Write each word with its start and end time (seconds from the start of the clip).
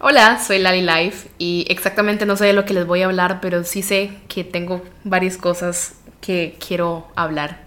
Hola, 0.00 0.38
soy 0.38 0.60
Lali 0.60 0.82
Life 0.82 1.28
y 1.38 1.66
exactamente 1.68 2.24
no 2.24 2.36
sé 2.36 2.44
de 2.44 2.52
lo 2.52 2.64
que 2.64 2.72
les 2.72 2.86
voy 2.86 3.02
a 3.02 3.06
hablar, 3.06 3.40
pero 3.42 3.64
sí 3.64 3.82
sé 3.82 4.12
que 4.28 4.44
tengo 4.44 4.80
varias 5.02 5.36
cosas 5.36 5.96
que 6.20 6.56
quiero 6.64 7.08
hablar. 7.16 7.62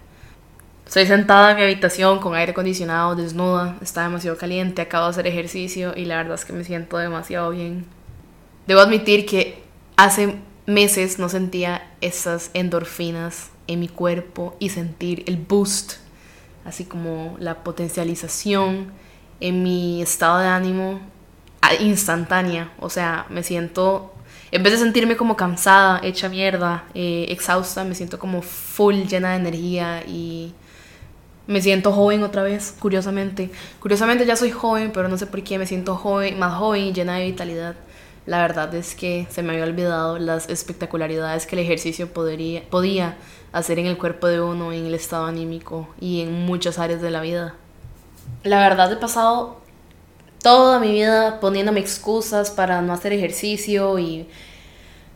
Estoy 0.86 1.04
sentada 1.04 1.50
en 1.50 1.58
mi 1.58 1.62
habitación 1.62 2.20
con 2.20 2.34
aire 2.34 2.52
acondicionado, 2.52 3.16
desnuda, 3.16 3.76
está 3.82 4.04
demasiado 4.04 4.38
caliente, 4.38 4.80
acabo 4.80 5.04
de 5.04 5.10
hacer 5.10 5.26
ejercicio 5.26 5.92
y 5.94 6.06
la 6.06 6.16
verdad 6.16 6.36
es 6.36 6.46
que 6.46 6.54
me 6.54 6.64
siento 6.64 6.96
demasiado 6.96 7.50
bien. 7.50 7.84
Debo 8.66 8.80
admitir 8.80 9.26
que 9.26 9.62
hace 9.98 10.36
meses 10.64 11.18
no 11.18 11.28
sentía 11.28 11.90
esas 12.00 12.50
endorfinas 12.54 13.50
en 13.66 13.80
mi 13.80 13.88
cuerpo 13.88 14.56
y 14.58 14.70
sentir 14.70 15.22
el 15.26 15.36
boost, 15.36 15.96
así 16.64 16.86
como 16.86 17.36
la 17.40 17.62
potencialización 17.62 18.90
en 19.40 19.62
mi 19.62 20.00
estado 20.00 20.38
de 20.38 20.46
ánimo 20.46 21.12
instantánea. 21.80 22.72
O 22.78 22.90
sea, 22.90 23.26
me 23.30 23.42
siento, 23.42 24.12
en 24.50 24.62
vez 24.62 24.72
de 24.72 24.78
sentirme 24.78 25.16
como 25.16 25.36
cansada, 25.36 26.00
hecha 26.02 26.28
mierda, 26.28 26.84
eh, 26.94 27.26
exhausta, 27.28 27.84
me 27.84 27.94
siento 27.94 28.18
como 28.18 28.42
full, 28.42 29.04
llena 29.08 29.30
de 29.30 29.36
energía 29.36 30.02
y 30.06 30.54
me 31.46 31.60
siento 31.60 31.92
joven 31.92 32.22
otra 32.22 32.42
vez, 32.42 32.74
curiosamente. 32.78 33.50
Curiosamente 33.80 34.26
ya 34.26 34.36
soy 34.36 34.50
joven, 34.50 34.90
pero 34.92 35.08
no 35.08 35.18
sé 35.18 35.26
por 35.26 35.42
qué 35.42 35.58
me 35.58 35.66
siento 35.66 35.96
joven, 35.96 36.38
más 36.38 36.54
joven 36.54 36.94
llena 36.94 37.16
de 37.16 37.26
vitalidad. 37.26 37.74
La 38.26 38.40
verdad 38.40 38.72
es 38.74 38.94
que 38.94 39.26
se 39.30 39.42
me 39.42 39.52
había 39.52 39.64
olvidado 39.64 40.18
las 40.18 40.48
espectacularidades 40.48 41.46
que 41.46 41.56
el 41.56 41.62
ejercicio 41.62 42.12
podría, 42.12 42.62
podía 42.70 43.16
hacer 43.52 43.80
en 43.80 43.86
el 43.86 43.98
cuerpo 43.98 44.28
de 44.28 44.40
uno, 44.40 44.72
en 44.72 44.86
el 44.86 44.94
estado 44.94 45.26
anímico 45.26 45.88
y 46.00 46.20
en 46.20 46.32
muchas 46.32 46.78
áreas 46.78 47.02
de 47.02 47.10
la 47.10 47.20
vida. 47.20 47.54
La 48.44 48.58
verdad 48.60 48.92
he 48.92 48.96
pasado 48.96 49.61
toda 50.42 50.78
mi 50.78 50.92
vida 50.92 51.40
poniéndome 51.40 51.80
excusas 51.80 52.50
para 52.50 52.82
no 52.82 52.92
hacer 52.92 53.12
ejercicio 53.12 53.98
y 53.98 54.26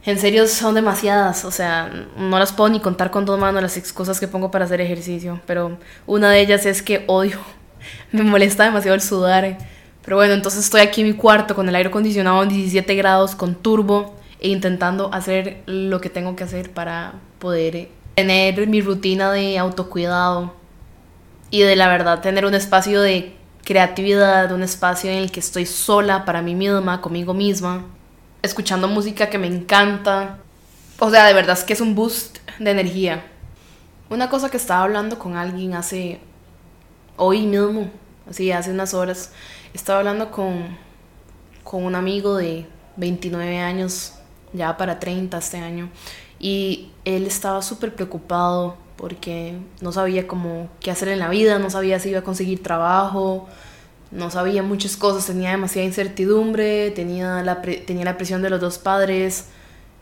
en 0.05 0.19
serio 0.21 0.47
son 0.47 0.77
demasiadas, 0.77 1.45
o 1.45 1.51
sea, 1.51 1.91
no 2.17 2.39
las 2.39 2.53
puedo 2.53 2.71
ni 2.71 2.79
contar 2.79 3.11
con 3.11 3.25
dos 3.25 3.39
manos 3.39 3.61
las 3.61 3.77
excusas 3.77 4.21
que 4.21 4.29
pongo 4.29 4.53
para 4.53 4.65
hacer 4.65 4.81
ejercicio, 4.81 5.41
pero 5.47 5.79
una 6.07 6.31
de 6.31 6.41
ellas 6.41 6.65
es 6.65 6.81
que 6.81 7.03
odio, 7.09 7.39
me 8.13 8.23
molesta 8.23 8.65
demasiado 8.65 8.95
el 8.95 9.03
sudar. 9.03 9.59
Pero 10.05 10.19
bueno, 10.19 10.35
entonces 10.35 10.65
estoy 10.65 10.83
aquí 10.83 11.01
en 11.01 11.09
mi 11.09 11.15
cuarto 11.15 11.57
con 11.57 11.69
el 11.69 11.75
aire 11.75 11.89
acondicionado 11.89 12.41
en 12.45 12.49
17 12.49 12.95
grados, 12.95 13.35
con 13.35 13.57
turbo, 13.57 14.15
e 14.39 14.49
intentando 14.49 15.13
hacer 15.13 15.63
lo 15.67 16.01
que 16.01 16.11
tengo 16.11 16.37
que 16.37 16.45
hacer 16.45 16.71
para 16.71 17.15
poder 17.41 17.89
tener 18.15 18.69
mi 18.69 18.81
rutina 18.81 19.33
de 19.33 19.59
autocuidado 19.59 20.55
y 21.51 21.63
de 21.63 21.75
la 21.75 21.89
verdad 21.89 22.21
tener 22.21 22.47
un 22.47 22.55
espacio 22.55 23.01
de 23.01 23.35
creatividad, 23.67 24.53
un 24.53 24.63
espacio 24.63 25.11
en 25.11 25.19
el 25.19 25.33
que 25.33 25.41
estoy 25.41 25.67
sola 25.67 26.25
para 26.25 26.41
mí 26.41 26.55
misma, 26.55 27.01
conmigo 27.01 27.35
misma, 27.35 27.85
escuchando 28.41 28.87
música 28.87 29.29
que 29.29 29.39
me 29.39 29.49
encanta. 29.49 30.39
O 31.01 31.11
sea, 31.11 31.27
de 31.27 31.35
verdad 31.35 31.59
es 31.59 31.65
que 31.65 31.73
es 31.73 31.81
un 31.81 31.97
boost 31.97 32.39
de 32.61 32.71
energía. 32.71 33.27
Una 34.09 34.31
cosa 34.31 34.51
que 34.51 34.57
estaba 34.57 34.85
hablando 34.85 35.19
con 35.19 35.37
alguien 35.37 35.75
hace 35.75 36.21
hoy 37.17 37.45
mismo, 37.45 37.91
así 38.31 38.53
hace 38.53 38.71
unas 38.71 38.95
horas, 38.95 39.33
estaba 39.75 39.99
hablando 39.99 40.31
con, 40.31 40.79
con 41.65 41.85
un 41.85 41.97
amigo 41.97 42.37
de 42.37 42.69
29 42.97 43.59
años, 43.59 44.13
ya 44.53 44.77
para 44.77 45.01
30 45.01 45.39
este 45.39 45.59
año, 45.59 45.91
y 46.39 46.93
él 47.05 47.27
estaba 47.27 47.63
súper 47.63 47.97
preocupado 47.97 48.77
porque 48.97 49.59
no 49.81 49.93
sabía 49.93 50.27
cómo 50.27 50.69
qué 50.81 50.91
hacer 50.91 51.09
en 51.09 51.19
la 51.19 51.29
vida, 51.29 51.59
no 51.59 51.71
sabía 51.71 52.01
si 52.01 52.11
iba 52.11 52.21
a 52.21 52.25
conseguir 52.25 52.63
trabajo, 52.63 53.47
no 54.11 54.31
sabía 54.31 54.63
muchas 54.63 54.97
cosas, 54.97 55.27
tenía 55.27 55.51
demasiada 55.51 55.87
incertidumbre, 55.87 56.91
tenía 56.93 57.43
la, 57.43 57.61
tenía 57.61 58.05
la 58.05 58.17
presión 58.17 58.43
de 58.43 58.51
los 58.51 58.61
dos 58.61 58.79
padres, 58.79 59.47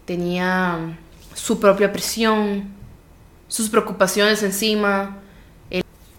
tenía 0.05 0.97
su 1.34 1.59
propia 1.59 1.92
presión, 1.92 2.69
sus 3.48 3.69
preocupaciones 3.69 4.42
encima, 4.42 5.19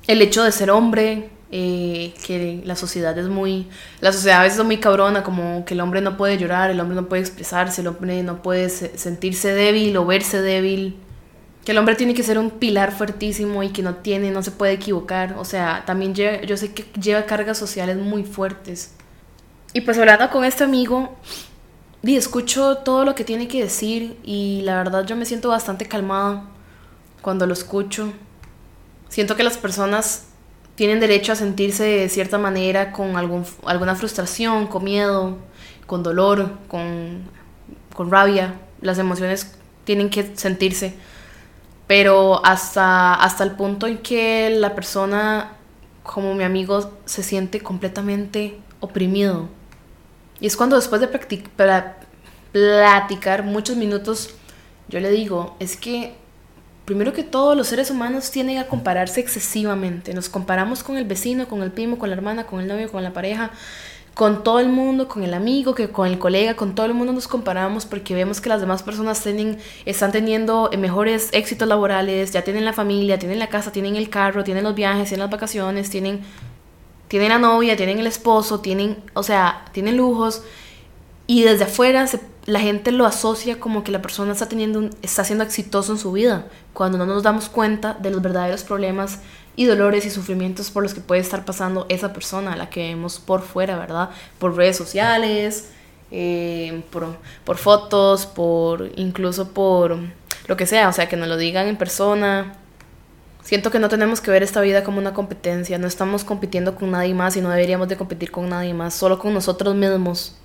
el, 0.08 0.22
hecho 0.22 0.44
de 0.44 0.52
ser 0.52 0.70
hombre, 0.70 1.30
eh, 1.52 2.14
que 2.26 2.62
la 2.66 2.76
sociedad 2.76 3.18
es 3.18 3.28
muy, 3.28 3.68
la 4.02 4.12
sociedad 4.12 4.42
a 4.42 4.44
veces 4.44 4.60
es 4.60 4.66
muy 4.66 4.78
cabrona, 4.78 5.24
como 5.24 5.64
que 5.64 5.74
el 5.74 5.80
hombre 5.80 6.02
no 6.02 6.18
puede 6.18 6.38
llorar, 6.38 6.70
el 6.72 6.80
hombre 6.80 6.96
no 6.96 7.08
puede 7.08 7.22
expresarse, 7.22 7.82
el 7.82 7.88
hombre 7.88 8.22
no 8.24 8.42
puede 8.42 8.70
sentirse 8.70 9.54
débil 9.54 9.96
o 9.96 10.06
verse 10.06 10.42
débil 10.42 10.98
que 11.66 11.72
el 11.72 11.80
hombre 11.80 11.96
tiene 11.96 12.14
que 12.14 12.22
ser 12.22 12.38
un 12.38 12.52
pilar 12.52 12.92
fuertísimo 12.92 13.64
y 13.64 13.70
que 13.70 13.82
no 13.82 13.96
tiene, 13.96 14.30
no 14.30 14.44
se 14.44 14.52
puede 14.52 14.74
equivocar. 14.74 15.36
O 15.40 15.46
sea, 15.46 15.84
también 15.86 16.14
yo 16.14 16.58
sé 16.58 16.74
que 16.74 16.86
lleva 17.02 17.26
cargas 17.26 17.58
sociales 17.58 17.98
muy 17.98 18.24
fuertes. 18.24 18.94
Y 19.74 19.82
pues 19.82 19.98
hablando 19.98 20.30
con 20.30 20.46
este 20.46 20.64
amigo, 20.64 21.18
y 22.04 22.16
escucho 22.16 22.78
todo 22.78 23.04
lo 23.04 23.16
que 23.16 23.24
tiene 23.24 23.48
que 23.48 23.64
decir 23.64 24.16
y 24.24 24.62
la 24.62 24.78
verdad 24.78 25.08
yo 25.08 25.16
me 25.16 25.26
siento 25.26 25.50
bastante 25.50 25.88
calmada 25.88 26.44
cuando 27.24 27.48
lo 27.48 27.54
escucho. 27.54 28.14
Siento 29.10 29.36
que 29.36 29.44
las 29.44 29.58
personas 29.58 30.28
tienen 30.76 31.00
derecho 31.00 31.32
a 31.32 31.36
sentirse 31.36 31.84
de 31.84 32.10
cierta 32.10 32.38
manera 32.38 32.92
con 32.92 33.18
algún, 33.18 33.44
alguna 33.66 33.96
frustración, 33.96 34.68
con 34.68 34.84
miedo, 34.84 35.40
con 35.88 36.04
dolor, 36.04 36.52
con, 36.68 37.24
con 37.96 38.12
rabia. 38.12 38.54
Las 38.82 39.00
emociones 39.00 39.56
tienen 39.84 40.12
que 40.12 40.36
sentirse 40.36 40.94
pero 41.88 42.46
hasta, 42.46 43.14
hasta 43.14 43.44
el 43.44 43.52
punto 43.52 43.88
en 43.88 44.00
que 44.00 44.50
la 44.50 44.76
persona, 44.76 45.54
como 46.04 46.34
mi 46.34 46.44
amigo, 46.44 46.92
se 47.06 47.24
siente 47.24 47.62
completamente 47.62 48.58
oprimido. 48.80 49.48
Y 50.40 50.48
es 50.48 50.58
cuando 50.58 50.76
después 50.76 51.02
de 51.02 51.08
platicar 52.52 53.44
muchos 53.44 53.78
minutos, 53.78 54.32
yo 54.88 55.00
le 55.00 55.10
digo, 55.12 55.56
es 55.60 55.78
que 55.78 56.16
primero 56.86 57.14
que 57.14 57.24
todo 57.24 57.56
los 57.56 57.68
seres 57.68 57.90
humanos 57.90 58.30
tienden 58.32 58.60
a 58.60 58.68
compararse 58.68 59.20
excesivamente. 59.20 60.14
Nos 60.14 60.30
comparamos 60.30 60.84
con 60.84 60.98
el 60.98 61.06
vecino, 61.06 61.48
con 61.48 61.64
el 61.64 61.72
primo, 61.72 61.98
con 61.98 62.10
la 62.10 62.16
hermana, 62.16 62.46
con 62.46 62.62
el 62.62 62.68
novio, 62.68 62.92
con 62.92 63.04
la 63.04 63.14
pareja 63.14 63.52
con 64.16 64.44
todo 64.44 64.60
el 64.62 64.70
mundo, 64.70 65.10
con 65.10 65.24
el 65.24 65.34
amigo, 65.34 65.76
que 65.76 65.90
con 65.90 66.08
el 66.08 66.18
colega, 66.18 66.56
con 66.56 66.74
todo 66.74 66.86
el 66.86 66.94
mundo 66.94 67.12
nos 67.12 67.28
comparamos 67.28 67.86
porque 67.86 68.16
vemos 68.16 68.40
que 68.40 68.48
las 68.48 68.62
demás 68.62 68.82
personas 68.82 69.22
tienen, 69.22 69.58
están 69.84 70.14
teniendo 70.14 70.70
mejores 70.80 71.30
éxitos 71.34 71.68
laborales, 71.68 72.32
ya 72.32 72.42
tienen 72.42 72.64
la 72.64 72.72
familia, 72.72 73.20
tienen 73.20 73.40
la 73.40 73.50
casa, 73.50 73.74
tienen 73.74 73.98
el 73.98 74.10
carro, 74.10 74.46
tienen 74.46 74.64
los 74.64 74.74
viajes, 74.74 75.10
tienen 75.10 75.26
las 75.26 75.32
vacaciones, 75.32 75.90
tienen, 75.90 76.22
tienen 77.10 77.28
la 77.28 77.40
novia, 77.40 77.76
tienen 77.76 78.00
el 78.00 78.08
esposo, 78.08 78.62
tienen, 78.62 79.04
o 79.16 79.22
sea, 79.22 79.66
tienen 79.74 79.98
lujos. 79.98 80.44
Y 81.28 81.44
desde 81.44 81.66
afuera 81.66 82.08
la 82.46 82.62
gente 82.62 82.94
lo 82.94 83.06
asocia 83.06 83.60
como 83.60 83.84
que 83.84 83.92
la 83.92 84.02
persona 84.02 84.32
está 84.32 84.48
teniendo, 84.48 84.92
está 85.02 85.26
siendo 85.26 85.44
exitoso 85.44 85.92
en 85.92 85.98
su 85.98 86.14
vida, 86.14 86.48
cuando 86.74 86.98
no 86.98 87.06
nos 87.06 87.24
damos 87.24 87.50
cuenta 87.50 87.96
de 87.96 88.12
los 88.12 88.22
verdaderos 88.22 88.64
problemas 88.64 89.20
y 89.56 89.66
dolores 89.66 90.06
y 90.06 90.10
sufrimientos 90.10 90.72
por 90.72 90.84
los 90.84 90.94
que 90.94 91.02
puede 91.02 91.22
estar 91.22 91.46
pasando 91.46 91.86
esa 91.90 92.14
persona, 92.14 92.54
a 92.54 92.56
la 92.56 92.70
que 92.70 92.90
vemos 92.90 93.20
por 93.20 93.42
fuera, 93.42 93.78
¿verdad? 93.78 94.10
Por 94.40 94.56
redes 94.56 94.78
sociales, 94.78 95.70
eh, 96.12 96.84
por, 96.92 97.18
por, 97.44 97.58
fotos, 97.58 98.26
por 98.26 98.92
incluso 98.96 99.50
por 99.50 99.98
lo 100.48 100.58
que 100.58 100.66
sea, 100.66 100.90
o 100.90 100.94
sea, 100.94 101.08
que 101.08 101.16
nos 101.16 101.28
lo 101.28 101.38
digan 101.38 101.68
en 101.68 101.78
persona. 101.78 102.56
Siento 103.44 103.72
que 103.72 103.80
no 103.80 103.90
tenemos 103.90 104.22
que 104.22 104.32
ver 104.32 104.44
esta 104.44 104.62
vida 104.62 104.84
como 104.84 104.98
una 104.98 105.14
competencia, 105.14 105.78
no 105.78 105.88
estamos 105.88 106.24
compitiendo 106.24 106.76
con 106.76 106.92
nadie 106.92 107.14
más 107.14 107.38
y 107.38 107.42
no 107.42 107.50
deberíamos 107.50 107.88
de 107.88 107.96
competir 107.96 108.32
con 108.32 108.50
nadie 108.50 108.74
más, 108.74 108.94
solo 108.94 109.20
con 109.20 109.34
nosotros 109.34 109.76
mismos. 109.76 110.36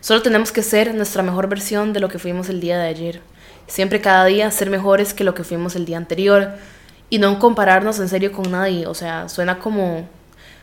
Solo 0.00 0.22
tenemos 0.22 0.52
que 0.52 0.62
ser 0.62 0.94
nuestra 0.94 1.22
mejor 1.22 1.48
versión 1.48 1.92
de 1.92 2.00
lo 2.00 2.08
que 2.08 2.18
fuimos 2.18 2.48
el 2.48 2.60
día 2.60 2.78
de 2.78 2.88
ayer. 2.88 3.22
Siempre 3.66 4.00
cada 4.00 4.26
día 4.26 4.50
ser 4.50 4.68
mejores 4.68 5.14
que 5.14 5.24
lo 5.24 5.34
que 5.34 5.44
fuimos 5.44 5.76
el 5.76 5.86
día 5.86 5.96
anterior 5.96 6.54
y 7.12 7.18
no 7.18 7.38
compararnos 7.38 7.98
en 7.98 8.08
serio 8.08 8.32
con 8.32 8.50
nadie. 8.50 8.86
O 8.86 8.94
sea, 8.94 9.28
suena 9.28 9.58
como, 9.58 10.08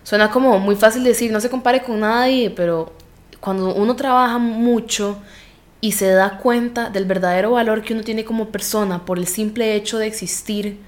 suena 0.02 0.32
como 0.32 0.58
muy 0.58 0.76
fácil 0.76 1.04
decir, 1.04 1.32
no 1.32 1.40
se 1.40 1.48
compare 1.48 1.84
con 1.84 2.00
nadie, 2.00 2.50
pero 2.50 2.92
cuando 3.40 3.76
uno 3.76 3.96
trabaja 3.96 4.40
mucho 4.40 5.20
y 5.80 5.92
se 5.92 6.08
da 6.10 6.40
cuenta 6.40 6.90
del 6.90 7.06
verdadero 7.06 7.52
valor 7.52 7.84
que 7.84 7.94
uno 7.94 8.02
tiene 8.02 8.26
como 8.26 8.50
persona 8.50 9.06
por 9.06 9.20
el 9.20 9.28
simple 9.28 9.76
hecho 9.76 10.00
de 10.00 10.08
existir, 10.08 10.80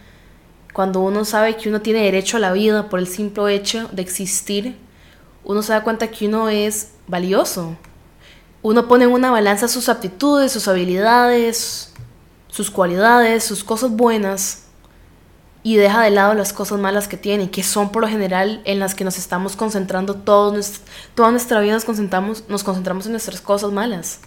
cuando 0.73 0.99
uno 1.01 1.25
sabe 1.25 1.55
que 1.57 1.69
uno 1.69 1.79
tiene 1.79 2.05
derecho 2.05 2.37
a 2.37 2.39
la 2.39 2.53
vida 2.53 2.89
por 2.89 2.97
el 2.97 3.05
simple 3.05 3.53
hecho 3.53 3.87
de 3.91 4.01
existir, 4.01 4.77
uno 5.43 5.61
se 5.61 5.73
da 5.73 5.83
cuenta 5.83 6.09
que 6.09 6.27
uno 6.27 6.49
es 6.49 6.93
valioso. 7.05 7.77
Uno 8.63 8.87
pone 8.87 9.03
en 9.03 9.11
una 9.11 9.29
balanza 9.29 9.67
sus 9.67 9.89
aptitudes, 9.89 10.51
sus 10.51 10.67
habilidades, 10.67 11.93
sus 12.47 12.71
cualidades, 12.71 13.43
sus 13.43 13.63
cosas 13.63 13.91
buenas 13.91 14.70
y 15.63 15.75
deja 15.75 16.03
de 16.03 16.09
lado 16.09 16.33
las 16.33 16.53
cosas 16.53 16.79
malas 16.79 17.07
que 17.07 17.17
tiene, 17.17 17.51
que 17.51 17.63
son 17.63 17.91
por 17.91 18.01
lo 18.01 18.07
general 18.07 18.61
en 18.65 18.79
las 18.79 18.95
que 18.95 19.03
nos 19.03 19.17
estamos 19.17 19.55
concentrando 19.55 20.15
todos, 20.15 20.81
toda 21.13 21.31
nuestra 21.31 21.59
vida 21.61 21.73
nos 21.73 21.85
concentramos, 21.85 22.43
nos 22.49 22.63
concentramos 22.63 23.05
en 23.05 23.11
nuestras 23.11 23.41
cosas 23.41 23.71
malas. 23.71 24.19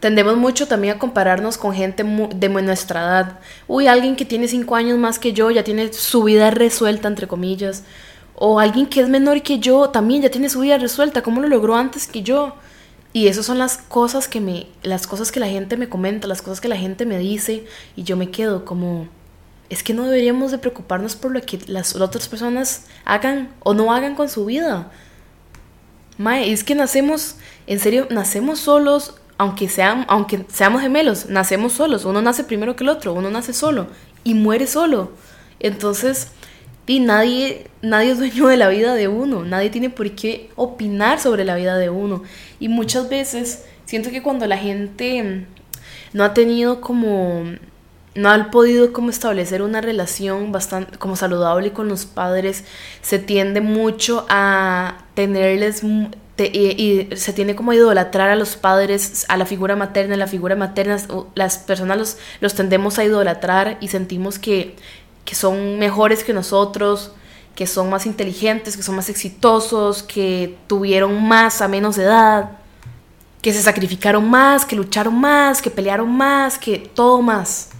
Tendemos 0.00 0.36
mucho 0.36 0.68
también 0.68 0.96
a 0.96 0.98
compararnos 0.98 1.56
con 1.56 1.72
gente 1.72 2.04
de 2.04 2.48
nuestra 2.48 3.00
edad. 3.00 3.38
Uy, 3.66 3.86
alguien 3.86 4.16
que 4.16 4.26
tiene 4.26 4.48
cinco 4.48 4.76
años 4.76 4.98
más 4.98 5.18
que 5.18 5.32
yo 5.32 5.50
ya 5.50 5.64
tiene 5.64 5.92
su 5.92 6.24
vida 6.24 6.50
resuelta, 6.50 7.08
entre 7.08 7.26
comillas. 7.26 7.84
O 8.34 8.60
alguien 8.60 8.86
que 8.86 9.00
es 9.00 9.08
menor 9.08 9.40
que 9.40 9.60
yo 9.60 9.88
también 9.88 10.20
ya 10.20 10.30
tiene 10.30 10.50
su 10.50 10.60
vida 10.60 10.76
resuelta. 10.76 11.22
¿Cómo 11.22 11.40
lo 11.40 11.48
logró 11.48 11.74
antes 11.76 12.06
que 12.06 12.22
yo? 12.22 12.56
Y 13.14 13.28
esas 13.28 13.46
son 13.46 13.58
las 13.58 13.78
cosas 13.78 14.28
que 14.28 14.40
me, 14.40 14.66
las 14.82 15.06
cosas 15.06 15.32
que 15.32 15.40
la 15.40 15.48
gente 15.48 15.78
me 15.78 15.88
comenta, 15.88 16.26
las 16.26 16.42
cosas 16.42 16.60
que 16.60 16.68
la 16.68 16.76
gente 16.76 17.06
me 17.06 17.16
dice 17.16 17.64
y 17.96 18.02
yo 18.02 18.18
me 18.18 18.30
quedo 18.30 18.64
como, 18.64 19.08
es 19.74 19.82
que 19.82 19.92
no 19.92 20.04
deberíamos 20.04 20.52
de 20.52 20.58
preocuparnos 20.58 21.16
por 21.16 21.32
lo 21.32 21.42
que 21.42 21.58
las 21.66 21.96
otras 21.96 22.28
personas 22.28 22.86
hagan 23.04 23.52
o 23.64 23.74
no 23.74 23.92
hagan 23.92 24.14
con 24.14 24.28
su 24.28 24.44
vida. 24.44 24.92
Mae, 26.16 26.52
es 26.52 26.62
que 26.62 26.76
nacemos, 26.76 27.34
en 27.66 27.80
serio, 27.80 28.06
nacemos 28.08 28.60
solos, 28.60 29.16
aunque, 29.36 29.68
sean, 29.68 30.06
aunque 30.08 30.46
seamos 30.46 30.80
gemelos, 30.80 31.26
nacemos 31.28 31.72
solos. 31.72 32.04
Uno 32.04 32.22
nace 32.22 32.44
primero 32.44 32.76
que 32.76 32.84
el 32.84 32.90
otro, 32.90 33.14
uno 33.14 33.32
nace 33.32 33.52
solo 33.52 33.88
y 34.22 34.34
muere 34.34 34.68
solo. 34.68 35.10
Entonces, 35.58 36.28
y 36.86 37.00
nadie, 37.00 37.66
nadie 37.82 38.12
es 38.12 38.18
dueño 38.18 38.46
de 38.46 38.56
la 38.56 38.68
vida 38.68 38.94
de 38.94 39.08
uno, 39.08 39.44
nadie 39.44 39.70
tiene 39.70 39.90
por 39.90 40.08
qué 40.12 40.50
opinar 40.54 41.18
sobre 41.18 41.44
la 41.44 41.56
vida 41.56 41.76
de 41.78 41.90
uno. 41.90 42.22
Y 42.60 42.68
muchas 42.68 43.08
veces 43.08 43.64
siento 43.86 44.10
que 44.10 44.22
cuando 44.22 44.46
la 44.46 44.56
gente 44.56 45.46
no 46.12 46.22
ha 46.22 46.32
tenido 46.32 46.80
como, 46.80 47.42
no 48.14 48.30
ha 48.30 48.50
podido 48.50 48.92
como 48.92 49.10
establecer 49.10 49.62
una 49.62 49.80
relación 49.80 50.52
bastante 50.52 50.98
como 50.98 51.16
saludable 51.16 51.72
con 51.72 51.88
los 51.88 52.06
padres, 52.06 52.64
se 53.02 53.18
tiende 53.18 53.60
mucho 53.60 54.26
a 54.28 55.04
tenerles 55.14 55.82
y, 56.38 57.08
se 57.14 57.32
tiende 57.32 57.54
como 57.56 57.72
a 57.72 57.74
idolatrar 57.74 58.30
a 58.30 58.36
los 58.36 58.56
padres, 58.56 59.24
a 59.28 59.36
la 59.36 59.46
figura 59.46 59.76
materna, 59.76 60.16
la 60.16 60.26
figura 60.26 60.56
materna, 60.56 60.96
las 61.34 61.58
personas 61.58 61.98
los, 61.98 62.16
los 62.40 62.54
tendemos 62.54 62.98
a 62.98 63.04
idolatrar 63.04 63.78
y 63.80 63.88
sentimos 63.88 64.38
que 64.38 64.76
que 65.24 65.34
son 65.34 65.78
mejores 65.78 66.22
que 66.22 66.32
nosotros, 66.32 67.12
que 67.54 67.66
son 67.66 67.90
más 67.90 68.06
inteligentes, 68.06 68.76
que 68.76 68.82
son 68.82 68.96
más 68.96 69.08
exitosos, 69.08 70.02
que 70.02 70.58
tuvieron 70.66 71.26
más 71.26 71.60
a 71.62 71.68
menos 71.68 71.98
edad, 71.98 72.50
que 73.40 73.52
se 73.52 73.62
sacrificaron 73.62 74.28
más, 74.28 74.64
que 74.64 74.76
lucharon 74.76 75.18
más, 75.18 75.62
que 75.62 75.70
pelearon 75.70 76.10
más, 76.14 76.58
que 76.58 76.78
todo 76.78 77.22
más. 77.22 77.70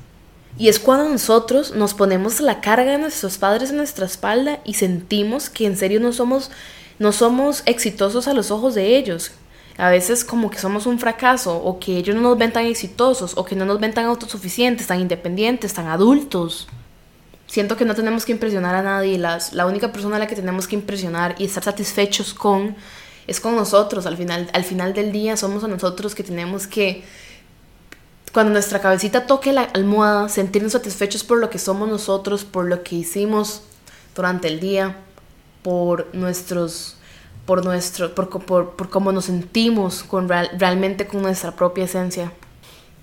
Y 0.57 0.69
es 0.69 0.79
cuando 0.79 1.09
nosotros 1.09 1.75
nos 1.75 1.95
ponemos 1.95 2.41
la 2.41 2.61
carga 2.61 2.93
de 2.93 2.99
nuestros 2.99 3.39
padres 3.39 3.71
en 3.71 3.77
nuestra 3.77 4.07
espalda 4.07 4.61
y 4.65 4.75
sentimos 4.75 5.51
que 5.51 5.67
en 5.67 5.77
serio 5.77 6.01
no 6.01 6.13
somos, 6.13 6.51
no 6.99 7.13
somos 7.13 7.63
exitosos 7.67 8.29
a 8.29 8.35
los 8.35 8.51
ojos 8.51 8.75
de 8.75 8.97
ellos. 8.97 9.33
A 9.77 9.91
veces 9.91 10.25
como 10.25 10.51
que 10.51 10.59
somos 10.59 10.87
un 10.87 11.01
fracaso 11.01 11.57
o 11.57 11.81
que 11.81 11.97
ellos 11.97 12.15
no 12.15 12.23
nos 12.23 12.39
ven 12.39 12.53
tan 12.53 12.67
exitosos 12.67 13.37
o 13.37 13.45
que 13.45 13.57
no 13.57 13.65
nos 13.65 13.81
ven 13.81 13.93
tan 13.93 14.07
autosuficientes, 14.07 14.87
tan 14.87 15.01
independientes, 15.01 15.75
tan 15.75 15.89
adultos 15.89 16.69
siento 17.47 17.77
que 17.77 17.85
no 17.85 17.95
tenemos 17.95 18.25
que 18.25 18.33
impresionar 18.33 18.75
a 18.75 18.83
nadie. 18.83 19.19
Las, 19.19 19.53
la 19.53 19.67
única 19.67 19.93
persona 19.93 20.17
a 20.17 20.19
la 20.19 20.27
que 20.27 20.35
tenemos 20.35 20.67
que 20.67 20.75
impresionar 20.75 21.37
y 21.39 21.45
estar 21.45 21.63
satisfechos 21.63 22.35
con 22.35 22.77
es 23.27 23.41
con 23.41 23.55
nosotros. 23.57 24.07
Al 24.07 24.17
final, 24.17 24.51
al 24.53 24.65
final 24.65 24.93
del 24.93 25.13
día 25.13 25.37
somos 25.37 25.65
a 25.65 25.69
nosotros 25.69 26.15
que 26.15 26.23
tenemos 26.23 26.67
que, 26.67 27.05
cuando 28.35 28.53
nuestra 28.53 28.81
cabecita 28.81 29.27
toque 29.27 29.53
la 29.53 29.63
almohada, 29.63 30.29
sentirnos 30.29 30.73
satisfechos 30.73 31.23
por 31.23 31.39
lo 31.39 31.51
que 31.51 31.61
somos 31.61 31.89
nosotros, 31.89 32.45
por 32.45 32.67
lo 32.67 32.83
que 32.83 32.97
hicimos 32.97 33.63
durante 34.17 34.49
el 34.49 34.59
día, 34.59 34.97
por 35.63 36.13
nuestros 36.13 36.97
por 37.47 37.65
nuestro 37.65 38.13
por, 38.15 38.91
cómo 38.91 39.13
nos 39.13 39.27
sentimos 39.27 40.03
con 40.03 40.29
realmente 40.29 41.07
con 41.07 41.23
nuestra 41.23 41.55
propia 41.55 41.85
esencia. 41.85 42.33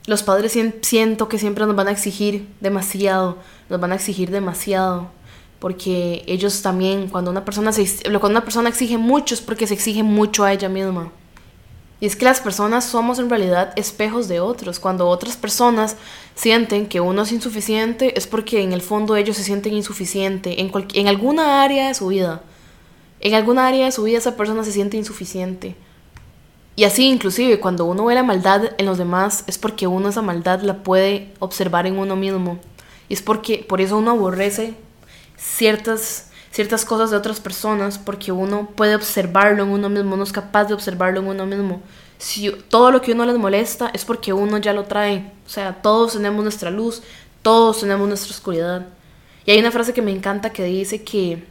Los 0.05 0.21
padres 0.21 0.57
siento 0.81 1.29
que 1.29 1.39
siempre 1.39 1.65
nos 1.65 1.75
van 1.77 1.87
a 1.87 1.91
exigir 1.91 2.49
demasiado, 2.59 3.37
nos 3.69 3.79
van 3.79 3.93
a 3.93 3.95
exigir 3.95 4.31
demasiado, 4.31 5.11
porque 5.59 6.23
ellos 6.27 6.61
también, 6.61 7.07
cuando 7.07 7.31
una 7.31 7.45
persona, 7.45 7.71
se, 7.71 7.85
cuando 8.03 8.29
una 8.31 8.43
persona 8.43 8.67
exige 8.67 8.97
mucho 8.97 9.33
es 9.35 9.41
porque 9.41 9.67
se 9.67 9.75
exige 9.75 10.03
mucho 10.03 10.43
a 10.43 10.51
ella 10.51 10.67
misma. 10.67 11.11
Y 12.01 12.07
es 12.07 12.15
que 12.17 12.25
las 12.25 12.41
personas 12.41 12.83
somos 12.83 13.19
en 13.19 13.29
realidad 13.29 13.71
espejos 13.77 14.27
de 14.27 14.39
otros. 14.39 14.79
Cuando 14.79 15.07
otras 15.07 15.37
personas 15.37 15.95
sienten 16.35 16.87
que 16.87 16.99
uno 16.99 17.21
es 17.21 17.31
insuficiente 17.31 18.17
es 18.17 18.25
porque 18.25 18.63
en 18.63 18.73
el 18.73 18.81
fondo 18.81 19.15
ellos 19.15 19.37
se 19.37 19.43
sienten 19.43 19.73
insuficientes 19.73 20.55
en, 20.57 20.71
en 20.95 21.07
alguna 21.07 21.63
área 21.63 21.87
de 21.87 21.93
su 21.93 22.07
vida. 22.07 22.41
En 23.19 23.35
alguna 23.35 23.67
área 23.67 23.85
de 23.85 23.91
su 23.91 24.01
vida 24.01 24.17
esa 24.17 24.35
persona 24.35 24.63
se 24.63 24.71
siente 24.71 24.97
insuficiente. 24.97 25.75
Y 26.75 26.85
así 26.85 27.07
inclusive 27.07 27.59
cuando 27.59 27.85
uno 27.85 28.05
ve 28.05 28.15
la 28.15 28.23
maldad 28.23 28.71
en 28.79 28.87
los 28.87 28.97
demás 28.97 29.43
es 29.45 29.59
porque 29.59 29.85
uno 29.85 30.09
esa 30.09 30.23
maldad 30.23 30.61
la 30.61 30.81
puede 30.81 31.31
observar 31.37 31.85
en 31.85 31.99
uno 31.99 32.15
mismo. 32.15 32.59
Y 33.09 33.13
es 33.13 33.21
porque 33.21 33.63
por 33.69 33.79
eso 33.79 33.99
uno 33.99 34.09
aborrece 34.09 34.73
ciertas, 35.37 36.30
ciertas 36.51 36.85
cosas 36.85 37.11
de 37.11 37.17
otras 37.17 37.39
personas 37.39 37.97
porque 37.97 38.31
uno 38.31 38.69
puede 38.75 38.95
observarlo 38.95 39.63
en 39.63 39.69
uno 39.69 39.89
mismo, 39.89 40.15
uno 40.15 40.23
es 40.23 40.31
capaz 40.31 40.65
de 40.65 40.73
observarlo 40.73 41.21
en 41.21 41.27
uno 41.27 41.45
mismo. 41.45 41.81
Si 42.17 42.51
todo 42.69 42.91
lo 42.91 43.01
que 43.01 43.13
uno 43.13 43.25
les 43.25 43.37
molesta 43.37 43.89
es 43.93 44.05
porque 44.05 44.31
uno 44.31 44.59
ya 44.59 44.73
lo 44.73 44.83
trae. 44.83 45.31
O 45.45 45.49
sea, 45.49 45.81
todos 45.81 46.13
tenemos 46.13 46.43
nuestra 46.43 46.69
luz, 46.69 47.01
todos 47.41 47.79
tenemos 47.79 48.07
nuestra 48.07 48.31
oscuridad. 48.31 48.85
Y 49.45 49.51
hay 49.51 49.59
una 49.59 49.71
frase 49.71 49.93
que 49.93 50.03
me 50.03 50.11
encanta 50.11 50.51
que 50.51 50.63
dice 50.63 51.03
que 51.03 51.43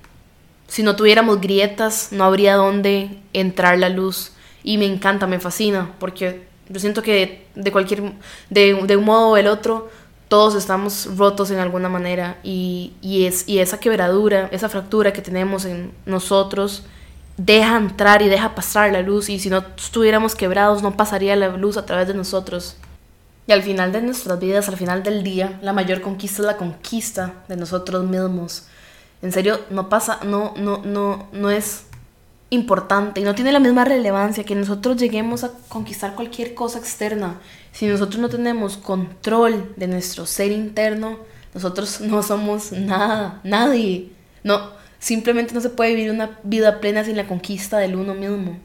si 0.68 0.84
no 0.84 0.94
tuviéramos 0.94 1.40
grietas 1.40 2.12
no 2.12 2.22
habría 2.22 2.54
dónde 2.54 3.18
entrar 3.32 3.78
la 3.78 3.88
luz. 3.88 4.32
Y 4.62 4.78
me 4.78 4.86
encanta, 4.86 5.26
me 5.26 5.40
fascina, 5.40 5.92
porque 5.98 6.46
yo 6.68 6.78
siento 6.78 7.02
que 7.02 7.46
de 7.56 7.72
cualquier, 7.72 8.12
de, 8.50 8.74
de 8.74 8.96
un 8.96 9.04
modo 9.04 9.30
o 9.30 9.36
el 9.36 9.48
otro, 9.48 9.90
todos 10.30 10.54
estamos 10.54 11.08
rotos 11.16 11.50
en 11.50 11.58
alguna 11.58 11.88
manera 11.88 12.38
y, 12.44 12.92
y, 13.02 13.26
es, 13.26 13.48
y 13.48 13.58
esa 13.58 13.80
quebradura, 13.80 14.48
esa 14.52 14.68
fractura 14.68 15.12
que 15.12 15.22
tenemos 15.22 15.64
en 15.64 15.90
nosotros, 16.06 16.84
deja 17.36 17.76
entrar 17.76 18.22
y 18.22 18.28
deja 18.28 18.54
pasar 18.54 18.92
la 18.92 19.02
luz 19.02 19.28
y 19.28 19.40
si 19.40 19.50
no 19.50 19.64
estuviéramos 19.76 20.36
quebrados 20.36 20.84
no 20.84 20.96
pasaría 20.96 21.34
la 21.34 21.48
luz 21.48 21.76
a 21.76 21.84
través 21.84 22.06
de 22.06 22.14
nosotros. 22.14 22.76
Y 23.48 23.52
al 23.52 23.64
final 23.64 23.90
de 23.90 24.02
nuestras 24.02 24.38
vidas, 24.38 24.68
al 24.68 24.76
final 24.76 25.02
del 25.02 25.24
día, 25.24 25.58
la 25.62 25.72
mayor 25.72 26.00
conquista 26.00 26.42
es 26.42 26.46
la 26.46 26.56
conquista 26.56 27.34
de 27.48 27.56
nosotros 27.56 28.04
mismos. 28.04 28.66
En 29.22 29.32
serio, 29.32 29.58
no 29.68 29.88
pasa, 29.88 30.20
no, 30.22 30.54
no, 30.56 30.78
no, 30.84 31.26
no 31.32 31.50
es 31.50 31.86
importante 32.50 33.20
y 33.20 33.24
no 33.24 33.34
tiene 33.34 33.52
la 33.52 33.60
misma 33.60 33.84
relevancia 33.84 34.44
que 34.44 34.56
nosotros 34.56 34.96
lleguemos 34.96 35.44
a 35.44 35.52
conquistar 35.68 36.14
cualquier 36.14 36.54
cosa 36.54 36.78
externa. 36.78 37.40
Si 37.72 37.86
nosotros 37.86 38.20
no 38.20 38.28
tenemos 38.28 38.76
control 38.76 39.72
de 39.76 39.86
nuestro 39.86 40.26
ser 40.26 40.50
interno, 40.50 41.18
nosotros 41.54 42.00
no 42.00 42.22
somos 42.22 42.72
nada, 42.72 43.40
nadie. 43.44 44.10
No, 44.42 44.72
simplemente 44.98 45.54
no 45.54 45.60
se 45.60 45.70
puede 45.70 45.94
vivir 45.94 46.10
una 46.10 46.38
vida 46.42 46.80
plena 46.80 47.04
sin 47.04 47.16
la 47.16 47.26
conquista 47.26 47.78
del 47.78 47.96
uno 47.96 48.14
mismo. 48.14 48.58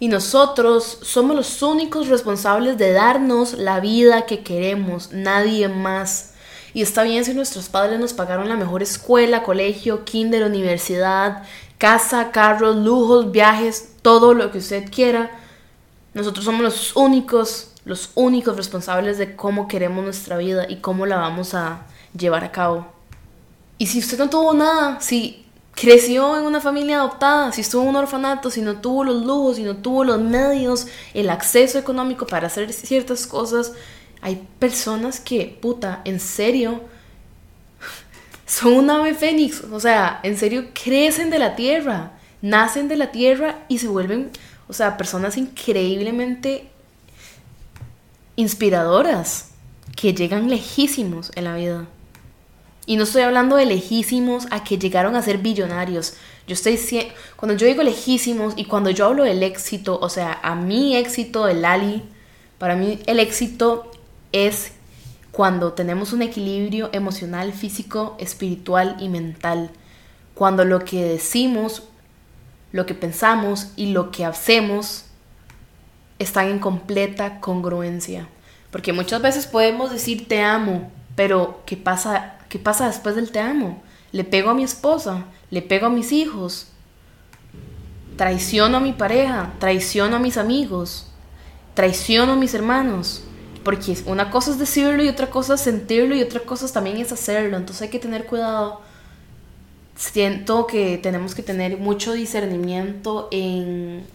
Y 0.00 0.08
nosotros 0.08 0.98
somos 1.02 1.36
los 1.36 1.62
únicos 1.62 2.08
responsables 2.08 2.78
de 2.78 2.92
darnos 2.92 3.52
la 3.52 3.80
vida 3.80 4.24
que 4.24 4.40
queremos, 4.40 5.12
nadie 5.12 5.68
más. 5.68 6.32
Y 6.72 6.80
está 6.80 7.02
bien 7.02 7.24
si 7.24 7.34
nuestros 7.34 7.68
padres 7.68 8.00
nos 8.00 8.14
pagaron 8.14 8.48
la 8.48 8.56
mejor 8.56 8.82
escuela, 8.82 9.42
colegio, 9.42 10.04
kinder, 10.06 10.44
universidad, 10.44 11.42
casa, 11.80 12.30
carros, 12.30 12.76
lujos, 12.76 13.32
viajes, 13.32 13.94
todo 14.02 14.34
lo 14.34 14.52
que 14.52 14.58
usted 14.58 14.90
quiera. 14.90 15.30
Nosotros 16.12 16.44
somos 16.44 16.60
los 16.60 16.94
únicos, 16.94 17.72
los 17.86 18.10
únicos 18.14 18.54
responsables 18.54 19.16
de 19.16 19.34
cómo 19.34 19.66
queremos 19.66 20.04
nuestra 20.04 20.36
vida 20.36 20.66
y 20.68 20.76
cómo 20.76 21.06
la 21.06 21.16
vamos 21.16 21.54
a 21.54 21.86
llevar 22.16 22.44
a 22.44 22.52
cabo. 22.52 22.86
Y 23.78 23.86
si 23.86 24.00
usted 24.00 24.18
no 24.18 24.28
tuvo 24.28 24.52
nada, 24.52 25.00
si 25.00 25.46
creció 25.74 26.36
en 26.36 26.44
una 26.44 26.60
familia 26.60 26.98
adoptada, 26.98 27.50
si 27.50 27.62
estuvo 27.62 27.82
en 27.84 27.88
un 27.88 27.96
orfanato, 27.96 28.50
si 28.50 28.60
no 28.60 28.76
tuvo 28.82 29.02
los 29.02 29.24
lujos, 29.24 29.56
si 29.56 29.62
no 29.62 29.78
tuvo 29.78 30.04
los 30.04 30.20
medios, 30.20 30.86
el 31.14 31.30
acceso 31.30 31.78
económico 31.78 32.26
para 32.26 32.48
hacer 32.48 32.74
ciertas 32.74 33.26
cosas, 33.26 33.72
hay 34.20 34.46
personas 34.58 35.18
que, 35.18 35.58
puta, 35.62 36.02
en 36.04 36.20
serio, 36.20 36.82
son 38.50 38.72
un 38.72 38.90
ave 38.90 39.14
fénix, 39.14 39.62
o 39.62 39.78
sea, 39.78 40.18
en 40.24 40.36
serio 40.36 40.70
crecen 40.74 41.30
de 41.30 41.38
la 41.38 41.54
tierra, 41.54 42.10
nacen 42.42 42.88
de 42.88 42.96
la 42.96 43.12
tierra 43.12 43.60
y 43.68 43.78
se 43.78 43.86
vuelven, 43.86 44.30
o 44.66 44.72
sea, 44.72 44.96
personas 44.96 45.36
increíblemente 45.36 46.68
inspiradoras, 48.34 49.50
que 49.94 50.14
llegan 50.14 50.50
lejísimos 50.50 51.30
en 51.36 51.44
la 51.44 51.54
vida. 51.54 51.86
Y 52.86 52.96
no 52.96 53.04
estoy 53.04 53.22
hablando 53.22 53.54
de 53.54 53.66
lejísimos 53.66 54.48
a 54.50 54.64
que 54.64 54.78
llegaron 54.78 55.14
a 55.14 55.22
ser 55.22 55.38
billonarios. 55.38 56.14
Yo 56.48 56.54
estoy 56.54 56.80
cuando 57.36 57.56
yo 57.56 57.68
digo 57.68 57.84
lejísimos 57.84 58.54
y 58.56 58.64
cuando 58.64 58.90
yo 58.90 59.06
hablo 59.06 59.22
del 59.22 59.44
éxito, 59.44 59.96
o 60.02 60.08
sea, 60.08 60.40
a 60.42 60.56
mi 60.56 60.96
éxito, 60.96 61.46
el 61.46 61.64
Ali, 61.64 62.02
para 62.58 62.74
mí 62.74 62.98
el 63.06 63.20
éxito 63.20 63.92
es 64.32 64.72
cuando 65.32 65.72
tenemos 65.72 66.12
un 66.12 66.22
equilibrio 66.22 66.90
emocional, 66.92 67.52
físico, 67.52 68.16
espiritual 68.18 68.96
y 68.98 69.08
mental, 69.08 69.70
cuando 70.34 70.64
lo 70.64 70.84
que 70.84 71.04
decimos, 71.04 71.84
lo 72.72 72.86
que 72.86 72.94
pensamos 72.94 73.68
y 73.76 73.86
lo 73.86 74.10
que 74.10 74.24
hacemos 74.24 75.04
están 76.18 76.48
en 76.48 76.58
completa 76.58 77.40
congruencia. 77.40 78.28
Porque 78.70 78.92
muchas 78.92 79.22
veces 79.22 79.46
podemos 79.46 79.90
decir 79.90 80.28
te 80.28 80.42
amo, 80.42 80.90
pero 81.16 81.62
¿qué 81.66 81.76
pasa, 81.76 82.38
qué 82.48 82.58
pasa 82.58 82.86
después 82.86 83.16
del 83.16 83.30
te 83.30 83.40
amo? 83.40 83.82
Le 84.12 84.24
pego 84.24 84.50
a 84.50 84.54
mi 84.54 84.64
esposa, 84.64 85.24
le 85.50 85.62
pego 85.62 85.86
a 85.86 85.90
mis 85.90 86.12
hijos. 86.12 86.66
traiciono 88.16 88.76
a 88.76 88.80
mi 88.80 88.92
pareja, 88.92 89.54
traiciono 89.58 90.16
a 90.16 90.18
mis 90.18 90.36
amigos, 90.36 91.06
traiciono 91.74 92.32
a 92.32 92.36
mis 92.36 92.52
hermanos. 92.52 93.24
Porque 93.64 93.96
una 94.06 94.30
cosa 94.30 94.50
es 94.52 94.58
decirlo 94.58 95.02
y 95.02 95.08
otra 95.08 95.28
cosa 95.28 95.54
es 95.54 95.60
sentirlo 95.60 96.14
y 96.14 96.22
otra 96.22 96.40
cosa 96.40 96.66
también 96.72 96.96
es 96.96 97.12
hacerlo. 97.12 97.56
Entonces 97.56 97.82
hay 97.82 97.88
que 97.88 97.98
tener 97.98 98.26
cuidado. 98.26 98.80
Siento 99.96 100.66
que 100.66 100.98
tenemos 100.98 101.34
que 101.34 101.42
tener 101.42 101.76
mucho 101.76 102.12
discernimiento 102.12 103.28
en 103.30 104.06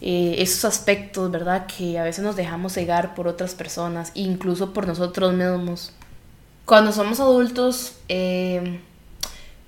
eh, 0.00 0.36
esos 0.38 0.64
aspectos, 0.64 1.30
¿verdad? 1.30 1.66
Que 1.66 1.98
a 1.98 2.04
veces 2.04 2.22
nos 2.22 2.36
dejamos 2.36 2.74
cegar 2.74 3.14
por 3.14 3.26
otras 3.26 3.54
personas, 3.54 4.12
incluso 4.14 4.72
por 4.72 4.86
nosotros 4.86 5.32
mismos. 5.32 5.92
Cuando 6.64 6.92
somos 6.92 7.20
adultos, 7.20 7.94
eh, 8.08 8.80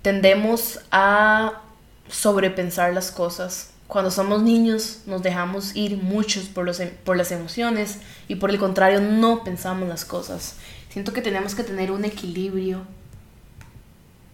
tendemos 0.03 0.81
a 0.91 1.63
sobrepensar 2.09 2.95
las 2.95 3.11
cosas. 3.11 3.71
Cuando 3.89 4.11
somos 4.11 4.43
niños 4.43 5.01
nos 5.07 5.23
dejamos 5.23 5.77
ir 5.77 6.03
muchos 6.03 6.47
por, 6.47 6.65
los, 6.65 6.81
em, 6.81 6.91
por 7.05 7.17
las 7.17 7.31
emociones 7.31 7.99
y 8.29 8.37
por 8.37 8.51
el 8.51 8.59
contrario 8.59 9.01
no 9.01 9.45
pensamos 9.45 9.89
las 9.89 10.05
cosas. 10.05 10.57
Siento 10.91 11.13
que 11.13 11.23
tenemos 11.23 11.55
que 11.55 11.63
tener 11.63 11.91
un 11.91 12.05
equilibrio 12.05 12.83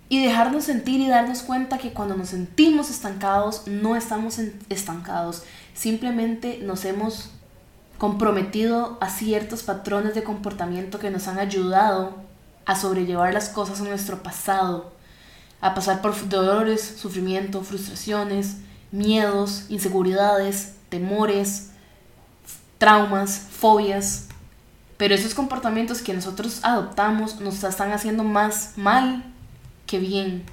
y 0.09 0.23
dejarnos 0.23 0.65
sentir 0.65 1.01
y 1.01 1.09
darnos 1.09 1.43
cuenta 1.43 1.79
que 1.79 1.93
cuando 1.93 2.17
nos 2.17 2.29
sentimos 2.29 2.91
estancados 2.91 3.67
no 3.67 3.97
estamos 3.97 4.39
estancados, 4.69 5.43
simplemente 5.75 6.59
nos 6.63 6.85
hemos 6.85 7.31
comprometido 7.99 8.99
a 9.01 9.09
ciertos 9.09 9.63
patrones 9.63 10.15
de 10.15 10.23
comportamiento 10.23 10.99
que 10.99 11.11
nos 11.11 11.29
han 11.29 11.39
ayudado 11.39 12.17
a 12.65 12.77
sobrellevar 12.77 13.33
las 13.33 13.49
cosas 13.49 13.81
en 13.81 13.89
nuestro 13.89 14.23
pasado, 14.23 14.93
a 15.61 15.75
pasar 15.75 16.03
por 16.03 16.29
dolores, 16.29 16.97
sufrimiento, 16.99 17.63
frustraciones, 17.63 18.57
miedos, 18.93 19.65
inseguridades, 19.69 20.75
temores, 20.89 21.71
traumas, 22.79 23.39
fobias. 23.51 24.29
Pero 24.97 25.15
esos 25.15 25.35
comportamientos 25.35 26.03
que 26.03 26.15
nosotros 26.15 26.61
adoptamos 26.63 27.41
nos 27.41 27.65
están 27.65 27.91
haciendo 27.91 28.23
más 28.23 28.75
mal 28.77 29.25
que 29.87 29.99
bien. 29.99 30.45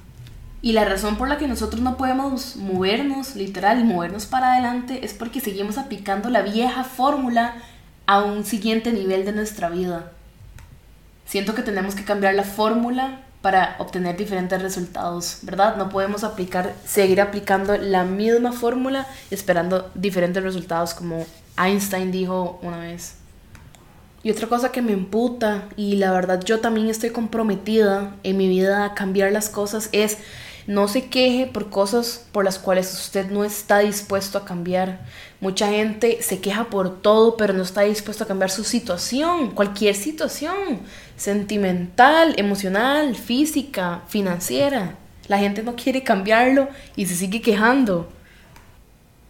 Y 0.61 0.73
la 0.73 0.83
razón 0.85 1.15
por 1.17 1.29
la 1.29 1.37
que 1.37 1.47
nosotros 1.47 1.81
no 1.81 1.95
podemos 1.95 2.55
movernos, 2.57 3.35
literal, 3.35 3.85
movernos 3.85 4.25
para 4.25 4.53
adelante, 4.53 5.05
es 5.05 5.13
porque 5.13 5.39
seguimos 5.39 5.77
aplicando 5.77 6.29
la 6.29 6.41
vieja 6.41 6.83
fórmula 6.83 7.55
a 8.05 8.23
un 8.23 8.43
siguiente 8.43 8.91
nivel 8.91 9.23
de 9.23 9.31
nuestra 9.31 9.69
vida. 9.69 10.11
Siento 11.25 11.53
que 11.53 11.61
tenemos 11.61 11.95
que 11.95 12.03
cambiar 12.03 12.33
la 12.33 12.43
fórmula 12.43 13.19
para 13.41 13.75
obtener 13.79 14.17
diferentes 14.17 14.61
resultados, 14.61 15.39
¿verdad? 15.43 15.77
No 15.77 15.89
podemos 15.89 16.23
aplicar, 16.23 16.75
seguir 16.85 17.21
aplicando 17.21 17.77
la 17.77 18.03
misma 18.03 18.51
fórmula 18.51 19.07
esperando 19.31 19.89
diferentes 19.95 20.43
resultados 20.43 20.93
como 20.93 21.25
Einstein 21.57 22.11
dijo 22.11 22.59
una 22.61 22.79
vez. 22.79 23.15
Y 24.21 24.31
otra 24.31 24.47
cosa 24.47 24.73
que 24.73 24.81
me 24.81 24.91
imputa, 24.91 25.69
y 25.77 25.95
la 25.95 26.11
verdad 26.11 26.41
yo 26.43 26.59
también 26.59 26.89
estoy 26.89 27.11
comprometida 27.11 28.13
en 28.23 28.35
mi 28.35 28.49
vida 28.49 28.83
a 28.83 28.93
cambiar 28.93 29.31
las 29.31 29.47
cosas, 29.47 29.87
es 29.93 30.17
no 30.69 30.87
se 30.87 31.05
queje 31.05 31.47
por 31.47 31.71
cosas 31.71 32.27
por 32.31 32.45
las 32.45 32.59
cuales 32.59 32.93
usted 32.93 33.31
no 33.31 33.43
está 33.43 33.79
dispuesto 33.79 34.37
a 34.37 34.45
cambiar. 34.45 34.99
Mucha 35.41 35.67
gente 35.69 36.21
se 36.21 36.41
queja 36.41 36.65
por 36.65 37.01
todo, 37.01 37.37
pero 37.37 37.53
no 37.53 37.63
está 37.63 37.81
dispuesto 37.81 38.23
a 38.23 38.27
cambiar 38.27 38.51
su 38.51 38.63
situación, 38.63 39.49
cualquier 39.49 39.95
situación, 39.95 40.81
sentimental, 41.17 42.35
emocional, 42.37 43.15
física, 43.15 44.03
financiera. 44.09 44.95
La 45.27 45.39
gente 45.39 45.63
no 45.63 45.75
quiere 45.75 46.03
cambiarlo 46.03 46.69
y 46.95 47.07
se 47.07 47.15
sigue 47.15 47.41
quejando. 47.41 48.07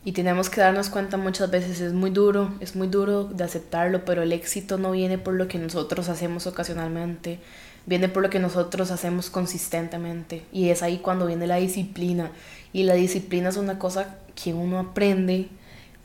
Y 0.03 0.12
tenemos 0.12 0.50
que 0.50 0.60
darnos 0.60 0.89
cuenta 0.89 1.15
muchas 1.15 1.50
veces, 1.50 1.79
es 1.79 1.93
muy 1.93 2.10
duro, 2.10 2.53
es 2.60 2.75
muy 2.75 2.89
duro 2.89 3.24
de 3.24 3.46
aceptarlo, 3.46 4.03
pero 4.03 4.24
el 4.24 4.34
éxito 4.34 4.77
no 4.77 4.91
viene 4.91 5.17
por 5.17 5.36
lo 5.36 5.48
que 5.48 5.58
nosotros 5.58 6.10
hacemos 6.10 6.48
ocasionalmente, 6.48 7.39
viene 7.86 8.10
por 8.10 8.24
lo 8.24 8.30
que 8.30 8.40
nosotros 8.40 8.92
hacemos 8.92 9.30
consistentemente. 9.30 10.44
Y 10.52 10.70
es 10.70 10.84
ahí 10.84 11.00
cuando 11.00 11.26
viene 11.26 11.48
la 11.48 11.58
disciplina. 11.58 12.32
Y 12.74 12.84
la 12.84 12.94
disciplina 12.94 13.50
es 13.50 13.58
una 13.58 13.80
cosa 13.80 14.18
que 14.36 14.54
uno 14.54 14.80
aprende 14.80 15.48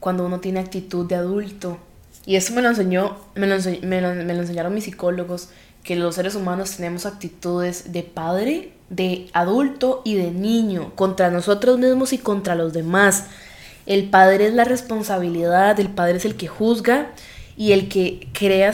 cuando 0.01 0.27
uno 0.27 0.41
tiene 0.41 0.61
actitud 0.61 1.07
de 1.07 1.15
adulto. 1.15 1.79
Y 2.27 2.37
eso 2.37 2.55
me 2.55 2.63
lo 2.63 2.71
enseñó, 2.71 3.17
me 3.35 3.47
lo, 3.47 3.57
me 3.83 4.01
lo, 4.01 4.15
me 4.15 4.35
lo 4.35 4.41
enseñaron 4.41 4.75
mis 4.75 4.85
psicólogos, 4.85 5.51
que 5.83 5.97
los 5.97 6.15
seres 6.15 6.35
humanos 6.35 6.77
tenemos 6.77 7.05
actitudes 7.05 7.93
de 7.93 8.03
padre, 8.03 8.73
de 8.89 9.29
adulto 9.35 10.01
y 10.05 10.15
de 10.15 10.31
niño, 10.31 10.93
contra 10.95 11.31
nosotros 11.31 11.79
mismos 11.79 12.15
y 12.15 12.19
contra 12.19 12.55
los 12.55 12.73
demás. 12.73 13.25
El 13.85 14.09
padre 14.09 14.47
es 14.47 14.55
la 14.55 14.65
responsabilidad, 14.65 15.79
el 15.79 15.91
padre 15.91 16.17
es 16.17 16.25
el 16.25 16.37
que 16.37 16.49
juzga 16.49 17.11
y 17.57 17.73
el 17.73 17.89
que 17.89 18.29
crea 18.33 18.73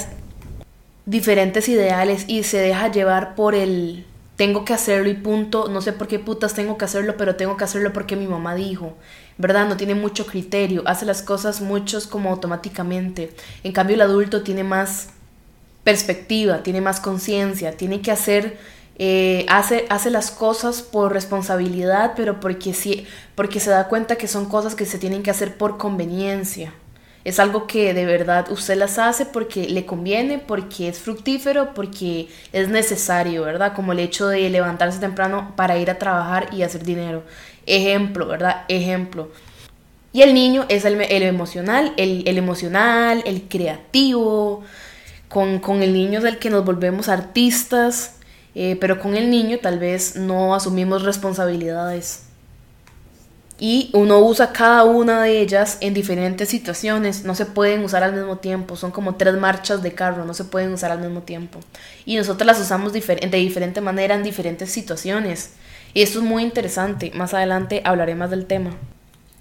diferentes 1.07 1.69
ideales 1.69 2.25
y 2.29 2.43
se 2.43 2.59
deja 2.59 2.91
llevar 2.91 3.35
por 3.35 3.55
el 3.55 4.05
tengo 4.41 4.65
que 4.65 4.73
hacerlo 4.73 5.11
y 5.11 5.15
punto, 5.15 5.69
no 5.69 5.83
sé 5.83 5.93
por 5.93 6.09
qué 6.09 6.19
putas 6.19 6.55
tengo 6.55 6.79
que 6.79 6.87
hacerlo, 6.87 7.17
pero 7.19 7.37
tengo 7.37 7.59
que 7.59 7.65
hacerlo 7.65 7.93
porque 7.93 8.17
mi 8.17 8.27
mamá 8.27 8.55
dijo, 8.55 8.97
¿verdad? 9.37 9.69
No 9.69 9.77
tiene 9.77 9.95
mucho 9.95 10.25
criterio, 10.25 10.83
hace 10.87 11.05
las 11.05 11.21
cosas 11.21 11.61
muchos 11.61 12.07
como 12.07 12.31
automáticamente. 12.31 13.35
En 13.65 13.73
cambio 13.73 13.97
el 13.97 14.01
adulto 14.01 14.43
tiene 14.43 14.65
más 14.65 15.11
perspectiva, 15.85 16.63
tiene 16.63 16.81
más 16.81 17.01
conciencia, 17.01 17.77
tiene 17.77 18.01
que 18.01 18.13
hacer, 18.13 18.59
eh, 18.97 19.45
hace, 19.51 19.85
hace 19.91 20.11
las 20.11 20.31
cosas 20.31 20.81
por 20.81 21.13
responsabilidad, 21.13 22.15
pero 22.17 22.41
porque, 22.41 22.73
sí, 22.73 23.07
porque 23.35 23.61
se 23.61 23.69
da 23.69 23.89
cuenta 23.89 24.17
que 24.17 24.27
son 24.27 24.47
cosas 24.47 24.75
que 24.75 24.87
se 24.87 24.99
tienen 24.99 25.23
que 25.23 25.31
hacer 25.31 25.59
por 25.59 25.77
conveniencia. 25.77 26.73
Es 27.23 27.39
algo 27.39 27.67
que 27.67 27.93
de 27.93 28.07
verdad 28.07 28.51
usted 28.51 28.77
las 28.77 28.99
hace 28.99 29.27
porque 29.27 29.69
le 29.69 29.85
conviene, 29.85 30.39
porque 30.39 30.89
es 30.89 30.99
fructífero, 30.99 31.75
porque 31.75 32.29
es 32.53 32.69
necesario, 32.69 33.43
¿verdad? 33.43 33.75
Como 33.75 33.93
el 33.93 33.99
hecho 33.99 34.29
de 34.29 34.49
levantarse 34.49 34.99
temprano 35.01 35.53
para 35.55 35.77
ir 35.79 35.91
a 35.91 35.99
trabajar 35.99 36.49
y 36.53 36.63
hacer 36.63 36.83
dinero. 36.83 37.23
Ejemplo, 37.67 38.27
¿verdad? 38.27 38.65
Ejemplo. 38.69 39.31
Y 40.13 40.23
el 40.23 40.33
niño 40.33 40.65
es 40.69 40.85
el, 40.87 40.99
emocional, 41.01 41.93
el, 41.99 42.27
emocional, 42.39 43.23
el 43.27 43.43
creativo. 43.43 44.65
Con, 45.29 45.61
con, 45.61 45.83
el 45.83 45.93
niño 45.93 46.21
es 46.21 46.25
el 46.25 46.39
que 46.39 46.51
nos 46.51 46.65
volvemos 46.65 47.09
artistas, 47.09 48.17
eh, 48.55 48.77
pero 48.81 48.99
con 48.99 49.15
el 49.15 49.31
niño 49.31 49.59
tal 49.59 49.79
vez 49.79 50.17
no 50.17 50.55
asumimos 50.55 51.03
responsabilidades 51.03 52.30
y 53.63 53.91
uno 53.93 54.21
usa 54.21 54.53
cada 54.53 54.85
una 54.85 55.23
de 55.23 55.39
ellas 55.39 55.77
en 55.83 55.93
diferentes 55.93 56.49
situaciones, 56.49 57.25
no 57.25 57.35
se 57.35 57.45
pueden 57.45 57.85
usar 57.85 58.03
al 58.03 58.15
mismo 58.15 58.39
tiempo, 58.39 58.75
son 58.75 58.91
como 58.91 59.17
tres 59.17 59.35
marchas 59.37 59.83
de 59.83 59.93
carro, 59.93 60.25
no 60.25 60.33
se 60.33 60.45
pueden 60.45 60.73
usar 60.73 60.91
al 60.91 61.01
mismo 61.01 61.21
tiempo. 61.21 61.61
Y 62.07 62.17
nosotros 62.17 62.47
las 62.47 62.59
usamos 62.59 62.95
de 62.95 63.29
diferente 63.37 63.83
manera 63.83 64.15
en 64.15 64.23
diferentes 64.23 64.71
situaciones. 64.71 65.53
Y 65.93 66.01
esto 66.01 66.21
es 66.21 66.25
muy 66.25 66.43
interesante, 66.43 67.13
más 67.15 67.35
adelante 67.35 67.83
hablaré 67.85 68.15
más 68.15 68.31
del 68.31 68.47
tema. 68.47 68.71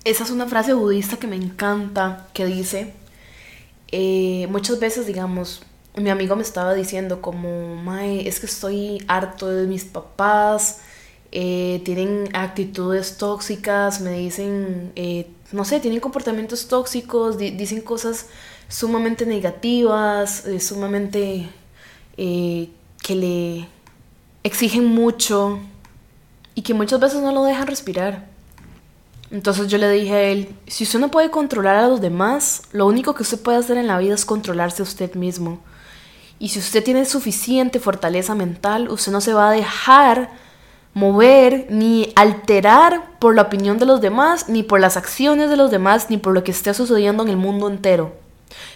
Esa 0.03 0.25
es 0.25 0.31
una 0.31 0.47
frase 0.47 0.73
budista 0.73 1.15
que 1.15 1.27
me 1.27 1.38
encanta, 1.38 2.27
que 2.33 2.45
dice, 2.45 2.93
eh, 3.93 4.47
muchas 4.49 4.81
veces 4.81 5.07
digamos, 5.07 5.61
mi 5.95 6.09
amigo 6.09 6.35
me 6.35 6.43
estaba 6.43 6.73
diciendo 6.73 7.21
como, 7.21 7.81
es 8.03 8.41
que 8.41 8.47
estoy 8.47 9.01
harto 9.07 9.47
de 9.47 9.65
mis 9.65 9.85
papás, 9.85 10.79
eh, 11.31 11.81
tienen 11.86 12.29
actitudes 12.33 13.17
tóxicas, 13.17 14.01
me 14.01 14.17
dicen, 14.17 14.91
eh, 14.95 15.27
no 15.51 15.63
sé, 15.63 15.79
tienen 15.79 16.00
comportamientos 16.00 16.67
tóxicos, 16.67 17.38
dicen 17.38 17.81
cosas 17.81 18.27
sumamente 18.67 19.25
negativas, 19.25 20.45
eh, 20.45 20.59
sumamente 20.59 21.50
que 22.17 23.15
le 23.15 23.67
exigen 24.43 24.86
mucho 24.86 25.59
y 26.53 26.63
que 26.63 26.74
muchas 26.74 27.00
veces 27.00 27.21
no 27.21 27.31
lo 27.31 27.43
dejan 27.45 27.67
respirar. 27.67 28.27
Entonces 29.31 29.67
yo 29.67 29.77
le 29.77 29.89
dije 29.91 30.13
a 30.13 30.24
él, 30.24 30.55
si 30.67 30.83
usted 30.83 31.00
no 31.00 31.12
puede 31.12 31.29
controlar 31.29 31.75
a 31.75 31.88
los 31.88 32.01
demás, 32.01 32.63
lo 32.71 32.88
único 32.88 33.13
que 33.13 33.24
usted 33.24 33.39
puede 33.39 33.59
hacer 33.59 33.77
en 33.77 33.88
la 33.88 34.00
vida 34.00 34.15
es 34.15 34.25
controlarse 34.25 34.81
a 34.81 34.83
usted 34.83 35.13
mismo. 35.13 35.62
Y 36.39 36.50
si 36.50 36.59
usted 36.59 36.83
tiene 36.83 37.05
suficiente 37.05 37.79
fortaleza 37.79 38.33
mental, 38.33 38.89
usted 38.89 39.12
no 39.12 39.21
se 39.21 39.33
va 39.33 39.50
a 39.50 39.53
dejar 39.53 40.29
mover 41.00 41.68
ni 41.70 42.12
alterar 42.18 43.18
por 43.20 43.34
la 43.34 43.44
opinión 43.44 43.79
de 43.79 43.86
los 43.86 44.01
demás, 44.01 44.50
ni 44.50 44.63
por 44.63 44.82
las 44.82 44.98
acciones 44.98 45.50
de 45.50 45.56
los 45.56 45.72
demás, 45.72 46.10
ni 46.10 46.18
por 46.18 46.34
lo 46.34 46.44
que 46.44 46.51
esté 46.51 46.74
sucediendo 46.74 47.24
en 47.24 47.29
el 47.29 47.38
mundo 47.38 47.70
entero. 47.70 48.13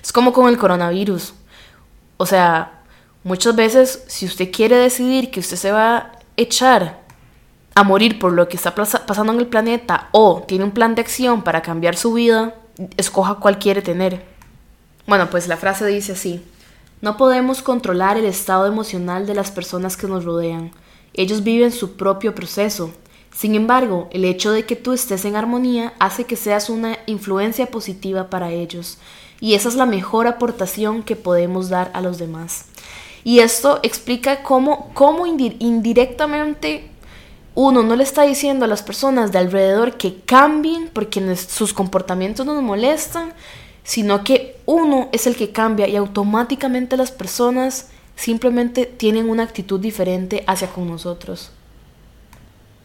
Es 0.02 0.14
como 0.14 0.32
con 0.32 0.48
el 0.48 0.58
coronavirus. 0.58 1.34
O 2.16 2.26
sea, 2.26 2.80
muchas 3.26 3.56
veces 3.58 4.06
si 4.08 4.26
usted 4.26 4.52
quiere 4.52 4.78
decidir 4.78 5.32
que 5.32 5.42
usted 5.42 5.58
se 5.58 5.74
va 5.74 5.98
a 5.98 6.12
echar 6.38 7.02
a 7.76 7.84
morir 7.84 8.20
por 8.20 8.32
lo 8.32 8.48
que 8.48 8.56
está 8.56 8.74
pasando 8.74 9.34
en 9.34 9.40
el 9.40 9.48
planeta 9.48 10.08
o 10.12 10.44
tiene 10.48 10.64
un 10.64 10.72
plan 10.72 10.96
de 10.96 11.02
acción 11.02 11.42
para 11.42 11.62
cambiar 11.62 11.98
su 11.98 12.14
vida, 12.14 12.56
escoja 12.96 13.36
cuál 13.36 13.60
quiere 13.60 13.82
tener. 13.82 14.24
Bueno, 15.08 15.30
pues 15.30 15.50
la 15.50 15.58
frase 15.58 15.86
dice 15.88 16.14
así, 16.14 16.42
no 17.02 17.18
podemos 17.18 17.62
controlar 17.62 18.16
el 18.16 18.26
estado 18.26 18.66
emocional 18.66 19.26
de 19.26 19.36
las 19.36 19.52
personas 19.52 19.98
que 19.98 20.08
nos 20.08 20.24
rodean 20.24 20.72
ellos 21.14 21.44
viven 21.44 21.72
su 21.72 21.96
propio 21.96 22.34
proceso. 22.36 22.92
Sin 23.34 23.56
embargo, 23.56 24.08
el 24.12 24.26
hecho 24.26 24.52
de 24.52 24.66
que 24.66 24.76
tú 24.76 24.94
estés 24.94 25.26
en 25.26 25.36
armonía 25.36 25.94
hace 26.00 26.26
que 26.26 26.36
seas 26.36 26.70
una 26.70 26.98
influencia 27.08 27.68
positiva 27.68 28.30
para 28.30 28.52
ellos. 28.52 28.98
Y 29.40 29.56
esa 29.56 29.70
es 29.70 29.76
la 29.76 29.86
mejor 29.86 30.28
aportación 30.28 31.04
que 31.04 31.16
podemos 31.16 31.70
dar 31.70 31.92
a 31.94 32.02
los 32.02 32.18
demás. 32.18 32.66
Y 33.24 33.40
esto 33.40 33.80
explica 33.84 34.44
cómo, 34.44 34.92
cómo 34.94 35.26
indirectamente 35.26 36.90
uno 37.56 37.84
no 37.84 37.96
le 37.96 38.04
está 38.04 38.24
diciendo 38.24 38.66
a 38.66 38.68
las 38.68 38.84
personas 38.84 39.32
de 39.32 39.40
alrededor 39.40 39.98
que 39.98 40.22
cambien 40.22 40.90
porque 40.92 41.36
sus 41.36 41.74
comportamientos 41.74 42.46
nos 42.46 42.62
molestan, 42.62 43.34
sino 43.84 44.24
que 44.24 44.58
uno 44.66 45.10
es 45.12 45.28
el 45.28 45.36
que 45.36 45.52
cambia 45.52 45.88
y 45.88 45.96
automáticamente 45.96 46.98
las 46.98 47.12
personas 47.12 47.90
simplemente 48.16 48.86
tienen 48.86 49.30
una 49.30 49.44
actitud 49.44 49.80
diferente 49.80 50.44
hacia 50.48 50.70
con 50.70 50.88
nosotros. 50.88 51.52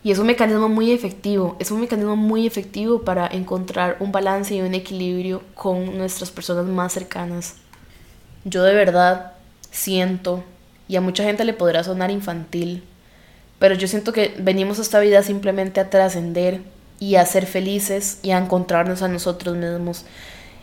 Y 0.04 0.12
es 0.12 0.18
un 0.18 0.26
mecanismo 0.26 0.68
muy 0.68 0.92
efectivo, 0.92 1.56
es 1.58 1.70
un 1.70 1.80
mecanismo 1.80 2.16
muy 2.16 2.46
efectivo 2.46 3.02
para 3.02 3.26
encontrar 3.26 3.96
un 4.00 4.12
balance 4.12 4.54
y 4.54 4.60
un 4.60 4.74
equilibrio 4.74 5.42
con 5.54 5.98
nuestras 5.98 6.30
personas 6.30 6.66
más 6.66 6.92
cercanas. 6.92 7.56
Yo 8.44 8.62
de 8.62 8.74
verdad 8.74 9.32
siento, 9.70 10.44
y 10.86 10.96
a 10.96 11.00
mucha 11.00 11.24
gente 11.24 11.44
le 11.44 11.52
podrá 11.52 11.82
sonar 11.82 12.10
infantil, 12.10 12.84
pero 13.58 13.74
yo 13.74 13.88
siento 13.88 14.12
que 14.12 14.34
venimos 14.38 14.78
a 14.78 14.82
esta 14.82 15.00
vida 15.00 15.22
simplemente 15.22 15.80
a 15.80 15.90
trascender 15.90 16.62
y 17.00 17.16
a 17.16 17.26
ser 17.26 17.46
felices 17.46 18.20
y 18.22 18.30
a 18.30 18.38
encontrarnos 18.38 19.02
a 19.02 19.08
nosotros 19.08 19.56
mismos. 19.56 20.04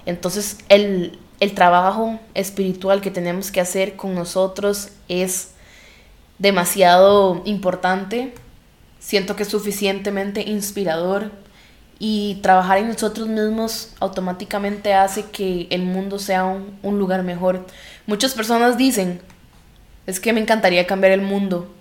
Entonces 0.06 0.58
el, 0.70 1.20
el 1.40 1.54
trabajo 1.54 2.20
espiritual 2.34 3.02
que 3.02 3.12
tenemos 3.12 3.52
que 3.52 3.62
hacer 3.62 3.96
con 3.96 4.16
nosotros 4.16 4.90
es 5.08 5.52
demasiado 6.40 7.42
importante. 7.46 8.34
Siento 9.00 9.36
que 9.36 9.44
es 9.44 9.50
suficientemente 9.50 10.42
inspirador 10.42 11.32
y 12.00 12.40
trabajar 12.42 12.80
en 12.80 12.90
nosotros 12.90 13.28
mismos 13.28 13.94
automáticamente 14.00 14.94
hace 14.94 15.26
que 15.26 15.68
el 15.70 15.84
mundo 15.84 16.20
sea 16.20 16.46
un, 16.46 17.00
lugar 17.00 17.24
mejor. 17.24 17.66
Muchas 18.06 18.34
personas 18.34 18.78
dicen, 18.78 19.22
es 20.06 20.20
que 20.20 20.34
me 20.34 20.42
encantaría 20.42 20.88
cambiar 20.88 21.14
el 21.14 21.22
mundo, 21.22 21.74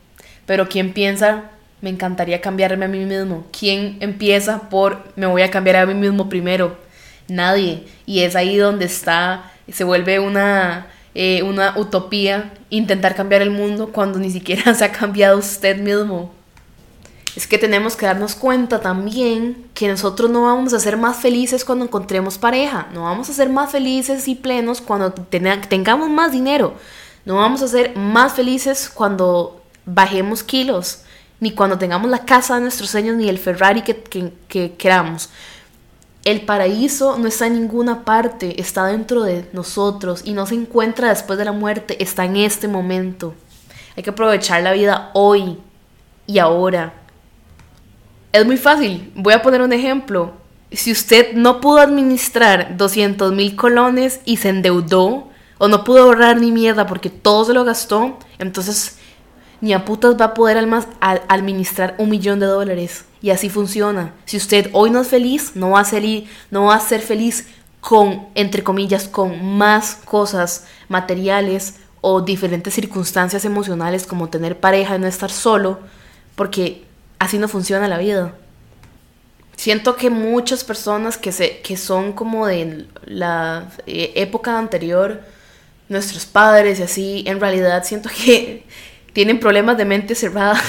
pero 0.47 0.69
¿quién 0.69 0.93
piensa, 0.93 1.51
me 1.81 1.91
encantaría 1.91 2.41
cambiarme 2.41 2.85
a 2.85 2.89
mí 2.89 3.05
mismo? 3.05 3.45
¿Quién 3.59 3.97
empieza 4.01 4.69
por, 4.69 5.05
me 5.17 5.27
voy 5.27 5.43
a 5.43 5.51
cambiar 5.51 5.77
a 5.77 5.87
mí 5.87 5.95
mismo 5.95 6.29
primero? 6.29 6.84
Nadie. 7.29 7.87
Y 8.07 8.21
es 8.21 8.37
ahí 8.37 8.57
donde 8.57 8.85
está, 8.85 9.53
se 9.71 9.85
vuelve 9.85 10.19
una, 10.19 10.87
eh, 11.15 11.43
una 11.43 11.79
utopía 11.79 12.53
intentar 12.71 13.15
cambiar 13.15 13.43
el 13.43 13.51
mundo 13.51 13.91
cuando 13.93 14.19
ni 14.19 14.31
siquiera 14.31 14.75
se 14.77 14.85
ha 14.85 14.93
cambiado 14.93 15.39
usted 15.39 15.79
mismo. 15.79 16.33
Es 17.37 17.49
que 17.49 17.59
tenemos 17.59 17.97
que 17.97 18.07
darnos 18.07 18.37
cuenta 18.37 18.81
también 18.81 19.67
que 19.75 19.89
nosotros 19.89 20.31
no 20.31 20.45
vamos 20.45 20.73
a 20.73 20.79
ser 20.79 20.97
más 20.97 21.17
felices 21.17 21.65
cuando 21.65 21.85
encontremos 21.85 22.39
pareja, 22.39 22.87
no 22.95 23.05
vamos 23.05 23.29
a 23.29 23.33
ser 23.33 23.49
más 23.49 23.73
felices 23.73 24.29
y 24.29 24.37
plenos 24.37 24.81
cuando 24.81 25.13
tengamos 25.13 26.09
más 26.11 26.31
dinero, 26.31 26.75
no 27.25 27.37
vamos 27.37 27.61
a 27.63 27.69
ser 27.69 27.97
más 27.97 28.35
felices 28.35 28.89
cuando 28.93 29.65
bajemos 29.85 30.45
kilos, 30.45 31.01
ni 31.41 31.51
cuando 31.51 31.77
tengamos 31.77 32.09
la 32.09 32.25
casa 32.25 32.55
de 32.55 32.61
nuestros 32.61 32.91
sueños, 32.91 33.17
ni 33.17 33.29
el 33.29 33.39
Ferrari 33.39 33.83
que, 33.83 34.03
que, 34.49 34.75
queramos. 34.77 35.31
El 36.25 36.41
paraíso 36.41 37.19
no 37.19 37.29
está 37.29 37.47
en 37.47 37.61
ninguna 37.61 38.05
parte, 38.05 38.59
está 38.59 38.87
dentro 38.87 39.25
de 39.25 39.47
nosotros 39.53 40.23
y 40.25 40.33
no 40.33 40.47
se 40.47 40.55
encuentra 40.55 41.11
después 41.11 41.39
de 41.39 41.45
la 41.45 41.53
muerte, 41.53 42.03
está 42.03 42.25
en 42.25 42.37
este 42.37 42.67
momento. 42.67 43.35
Hay 43.95 44.03
que 44.03 44.11
aprovechar 44.11 44.63
la 44.63 44.73
vida 44.73 45.11
hoy 45.13 45.59
y 46.27 46.39
ahora. 46.39 46.95
Es 48.33 48.47
muy 48.47 48.57
fácil, 48.57 49.13
voy 49.15 49.35
a 49.35 49.43
poner 49.43 49.61
un 49.61 49.75
ejemplo. 49.75 50.33
Si 50.73 50.91
usted 50.93 51.35
no 51.35 51.61
pudo 51.61 51.79
administrar 51.79 52.77
200 52.77 53.33
mil 53.33 53.55
colones 53.55 54.21
y 54.25 54.39
se 54.39 54.49
endeudó, 54.49 55.29
o 55.59 55.69
no 55.69 55.85
pudo 55.85 56.05
ahorrar 56.05 56.41
ni 56.41 56.51
mierda 56.51 56.87
porque 56.87 57.11
todo 57.11 57.45
se 57.45 57.53
lo 57.53 57.65
gastó, 57.65 58.19
entonces 58.39 58.99
ni 59.61 59.73
a 59.73 59.85
putas 59.85 60.17
va 60.21 60.27
a 60.27 60.35
poder 60.35 60.59
administrar 61.29 61.95
un 61.99 62.11
millón 62.11 62.41
de 62.41 62.47
dólares. 62.47 63.05
Y 63.25 63.31
así 63.31 63.49
funciona. 63.49 64.13
Si 64.27 64.37
usted 64.37 64.69
hoy 64.75 64.91
no 64.91 65.01
es 65.01 65.09
feliz, 65.09 65.53
no 65.55 65.71
va 65.71 65.81
a 65.81 65.85
ser, 65.87 66.05
no 66.51 66.65
va 66.65 66.75
a 66.75 66.81
ser 66.81 67.01
feliz 67.01 67.47
con, 67.81 68.27
entre 68.35 68.63
comillas, 68.63 69.09
con 69.09 69.57
más 69.57 69.95
cosas 70.05 70.67
materiales 70.89 71.77
o 72.03 72.21
diferentes 72.21 72.75
circunstancias 72.75 73.47
emocionales 73.47 74.07
como 74.07 74.29
tener 74.29 74.61
pareja 74.61 74.97
y 74.97 74.99
no 74.99 75.07
estar 75.07 75.31
solo, 75.31 75.81
porque 76.37 76.85
así 77.19 77.39
no 77.39 77.49
funciona 77.49 77.89
la 77.89 77.97
vida. 77.97 78.35
Siento 79.57 79.97
que 79.97 80.11
muchas 80.11 80.63
personas 80.63 81.17
que, 81.17 81.33
se, 81.33 81.61
que 81.63 81.79
son 81.79 82.13
como 82.13 82.47
de 82.47 82.89
la 83.07 83.73
eh, 83.87 84.13
época 84.17 84.59
anterior, 84.59 85.23
nuestros 85.89 86.27
padres 86.27 86.79
y 86.79 86.83
así, 86.83 87.25
en 87.27 87.41
realidad 87.41 87.85
siento 87.85 88.11
que 88.11 88.67
tienen 89.15 89.41
problemas 89.41 89.79
de 89.79 89.87
mente 89.87 90.15
cerrada. 90.15 90.61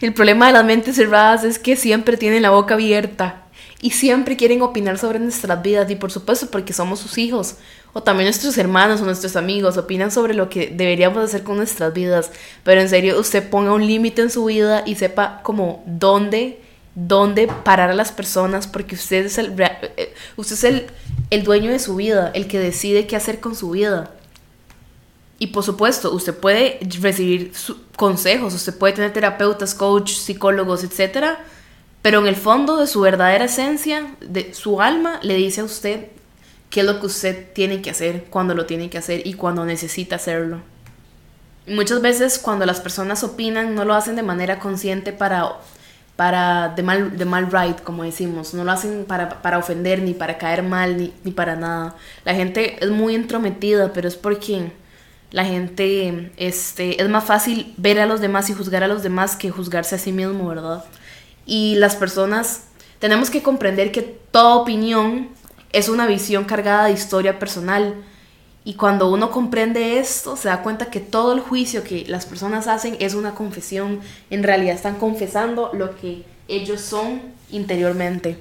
El 0.00 0.14
problema 0.14 0.46
de 0.46 0.52
las 0.52 0.64
mentes 0.64 0.94
cerradas 0.94 1.42
es 1.42 1.58
que 1.58 1.74
siempre 1.74 2.16
tienen 2.16 2.42
la 2.42 2.50
boca 2.50 2.74
abierta 2.74 3.42
y 3.80 3.90
siempre 3.90 4.36
quieren 4.36 4.62
opinar 4.62 4.96
sobre 4.96 5.18
nuestras 5.18 5.60
vidas 5.60 5.90
y 5.90 5.96
por 5.96 6.12
supuesto 6.12 6.48
porque 6.50 6.72
somos 6.72 7.00
sus 7.00 7.18
hijos 7.18 7.56
o 7.92 8.02
también 8.02 8.26
nuestros 8.26 8.56
hermanos 8.58 9.00
o 9.00 9.04
nuestros 9.04 9.34
amigos 9.34 9.76
opinan 9.76 10.12
sobre 10.12 10.34
lo 10.34 10.48
que 10.48 10.68
deberíamos 10.68 11.24
hacer 11.24 11.42
con 11.42 11.56
nuestras 11.56 11.92
vidas, 11.92 12.30
pero 12.62 12.80
en 12.80 12.88
serio 12.88 13.18
usted 13.18 13.48
ponga 13.50 13.72
un 13.72 13.86
límite 13.86 14.22
en 14.22 14.30
su 14.30 14.44
vida 14.44 14.84
y 14.86 14.94
sepa 14.94 15.40
como 15.42 15.82
dónde 15.86 16.60
dónde 16.94 17.48
parar 17.64 17.90
a 17.90 17.94
las 17.94 18.10
personas 18.10 18.66
porque 18.66 18.96
usted 18.96 19.26
es 19.26 19.38
el 19.38 19.54
eh, 19.60 20.14
usted 20.36 20.54
es 20.54 20.64
el, 20.64 20.86
el 21.30 21.44
dueño 21.44 21.70
de 21.70 21.78
su 21.78 21.96
vida, 21.96 22.30
el 22.34 22.48
que 22.48 22.58
decide 22.58 23.06
qué 23.06 23.16
hacer 23.16 23.38
con 23.38 23.54
su 23.54 23.70
vida. 23.70 24.10
Y 25.38 25.48
por 25.48 25.62
supuesto, 25.62 26.12
usted 26.12 26.34
puede 26.34 26.80
recibir 27.00 27.52
consejos, 27.96 28.54
usted 28.54 28.76
puede 28.76 28.94
tener 28.94 29.12
terapeutas, 29.12 29.74
coach, 29.74 30.10
psicólogos, 30.10 30.82
etc. 30.82 31.38
Pero 32.02 32.20
en 32.20 32.26
el 32.26 32.36
fondo 32.36 32.76
de 32.76 32.88
su 32.88 33.00
verdadera 33.00 33.44
esencia, 33.44 34.14
de 34.20 34.52
su 34.52 34.80
alma, 34.80 35.20
le 35.22 35.34
dice 35.34 35.60
a 35.60 35.64
usted 35.64 36.08
qué 36.70 36.80
es 36.80 36.86
lo 36.86 36.98
que 36.98 37.06
usted 37.06 37.52
tiene 37.52 37.80
que 37.82 37.90
hacer, 37.90 38.24
cuando 38.30 38.54
lo 38.54 38.66
tiene 38.66 38.90
que 38.90 38.98
hacer 38.98 39.26
y 39.26 39.34
cuando 39.34 39.64
necesita 39.64 40.16
hacerlo. 40.16 40.60
Muchas 41.68 42.00
veces 42.00 42.38
cuando 42.38 42.66
las 42.66 42.80
personas 42.80 43.22
opinan 43.22 43.74
no 43.74 43.84
lo 43.84 43.94
hacen 43.94 44.16
de 44.16 44.22
manera 44.22 44.58
consciente 44.58 45.12
para, 45.12 45.52
para 46.16 46.70
de, 46.70 46.82
mal, 46.82 47.16
de 47.16 47.24
mal 47.24 47.48
right, 47.52 47.80
como 47.82 48.02
decimos. 48.02 48.54
No 48.54 48.64
lo 48.64 48.72
hacen 48.72 49.04
para, 49.06 49.40
para 49.40 49.58
ofender, 49.58 50.02
ni 50.02 50.14
para 50.14 50.36
caer 50.36 50.64
mal, 50.64 50.96
ni, 50.96 51.12
ni 51.22 51.30
para 51.30 51.54
nada. 51.54 51.94
La 52.24 52.34
gente 52.34 52.82
es 52.84 52.90
muy 52.90 53.14
entrometida, 53.14 53.92
pero 53.92 54.08
es 54.08 54.16
porque 54.16 54.72
la 55.30 55.44
gente, 55.44 56.32
este, 56.36 57.02
es 57.02 57.08
más 57.08 57.24
fácil 57.24 57.74
ver 57.76 58.00
a 58.00 58.06
los 58.06 58.20
demás 58.20 58.48
y 58.48 58.54
juzgar 58.54 58.82
a 58.82 58.88
los 58.88 59.02
demás 59.02 59.36
que 59.36 59.50
juzgarse 59.50 59.96
a 59.96 59.98
sí 59.98 60.12
mismo, 60.12 60.48
¿verdad? 60.48 60.84
Y 61.44 61.74
las 61.76 61.96
personas 61.96 62.62
tenemos 62.98 63.30
que 63.30 63.42
comprender 63.42 63.92
que 63.92 64.02
toda 64.02 64.56
opinión 64.56 65.28
es 65.72 65.88
una 65.88 66.06
visión 66.06 66.44
cargada 66.44 66.86
de 66.86 66.92
historia 66.92 67.38
personal. 67.38 67.94
Y 68.64 68.74
cuando 68.74 69.10
uno 69.10 69.30
comprende 69.30 69.98
esto, 69.98 70.36
se 70.36 70.48
da 70.48 70.62
cuenta 70.62 70.90
que 70.90 71.00
todo 71.00 71.32
el 71.32 71.40
juicio 71.40 71.84
que 71.84 72.04
las 72.06 72.26
personas 72.26 72.66
hacen 72.66 72.96
es 73.00 73.14
una 73.14 73.34
confesión. 73.34 74.00
En 74.30 74.42
realidad 74.42 74.74
están 74.74 74.96
confesando 74.96 75.70
lo 75.74 75.96
que 75.96 76.24
ellos 76.48 76.80
son 76.80 77.20
interiormente. 77.50 78.38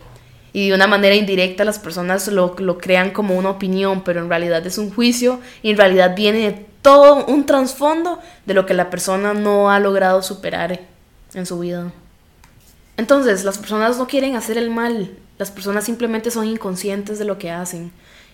Y 0.58 0.70
de 0.70 0.74
una 0.74 0.88
manera 0.88 1.14
indirecta 1.14 1.64
las 1.64 1.78
personas 1.78 2.28
lo, 2.30 2.56
lo 2.58 2.80
crean 2.80 3.12
como 3.12 3.36
una 3.38 3.52
opinión, 3.52 4.04
pero 4.04 4.22
en 4.22 4.28
realidad 4.28 4.66
es 4.66 4.80
un 4.80 4.90
juicio 4.90 5.40
y 5.62 5.70
en 5.70 5.78
realidad 5.78 6.16
viene 6.16 6.40
de 6.40 6.66
todo 6.82 7.28
un 7.28 7.46
trasfondo 7.46 8.18
de 8.48 8.56
lo 8.56 8.66
que 8.66 8.74
la 8.74 8.90
persona 8.90 9.36
no 9.36 9.70
ha 9.70 9.80
logrado 9.80 10.24
superar 10.24 10.80
en 11.36 11.46
su 11.46 11.60
vida. 11.60 11.92
Entonces, 12.98 13.44
las 13.44 13.60
personas 13.60 14.00
no 14.00 14.08
quieren 14.08 14.36
hacer 14.36 14.58
el 14.58 14.72
mal, 14.72 15.12
las 15.38 15.52
personas 15.52 15.84
simplemente 15.84 16.32
son 16.32 16.48
inconscientes 16.48 17.20
de 17.20 17.26
lo 17.26 17.38
que 17.38 17.52
hacen. 17.52 17.92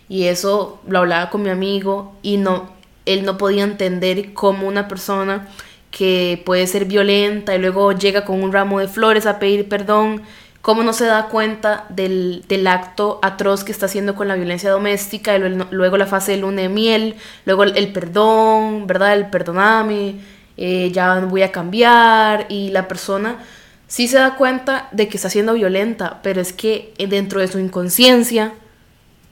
Y 0.08 0.28
eso 0.28 0.80
lo 0.88 1.00
hablaba 1.00 1.30
con 1.30 1.42
mi 1.42 1.50
amigo 1.50 2.16
y 2.22 2.38
no, 2.38 2.72
él 3.06 3.26
no 3.26 3.38
podía 3.38 3.66
entender 3.66 4.34
cómo 4.34 4.70
una 4.70 4.88
persona 4.88 5.50
que 5.92 6.42
puede 6.46 6.68
ser 6.68 6.86
violenta 6.86 7.54
y 7.54 7.60
luego 7.60 7.92
llega 7.92 8.24
con 8.24 8.42
un 8.42 8.54
ramo 8.54 8.80
de 8.80 8.88
flores 8.88 9.26
a 9.26 9.40
pedir 9.40 9.68
perdón 9.68 10.24
cómo 10.64 10.82
no 10.82 10.94
se 10.94 11.06
da 11.06 11.28
cuenta 11.28 11.86
del, 11.90 12.42
acto 12.68 13.20
atroz 13.22 13.66
que 13.66 13.74
está 13.74 13.88
haciendo 13.88 14.16
con 14.16 14.30
la 14.30 14.36
violencia 14.36 14.72
doméstica, 14.72 15.36
y 15.36 15.40
luego 15.72 15.98
la 15.98 16.08
fase 16.08 16.32
de 16.32 16.38
luna 16.38 16.62
de 16.62 16.70
miel, 16.70 17.16
luego 17.46 17.66
el, 17.66 17.92
perdón, 17.92 18.88
¿verdad? 18.88 19.14
El 19.14 19.28
perdoname, 19.30 20.22
eh, 20.56 20.90
ya 20.94 21.20
voy 21.20 21.42
a 21.42 21.52
cambiar, 21.52 22.46
y 22.48 22.70
la 22.70 22.88
persona 22.88 23.40
sí 23.88 24.08
se 24.08 24.18
da 24.18 24.38
cuenta 24.38 24.88
de 24.94 25.10
que 25.10 25.18
está 25.18 25.30
siendo 25.30 25.54
violenta, 25.54 26.22
pero 26.24 26.40
es 26.40 26.54
que 26.54 26.94
dentro 27.10 27.42
de 27.42 27.50
su 27.50 27.60
inconsciencia 27.60 28.54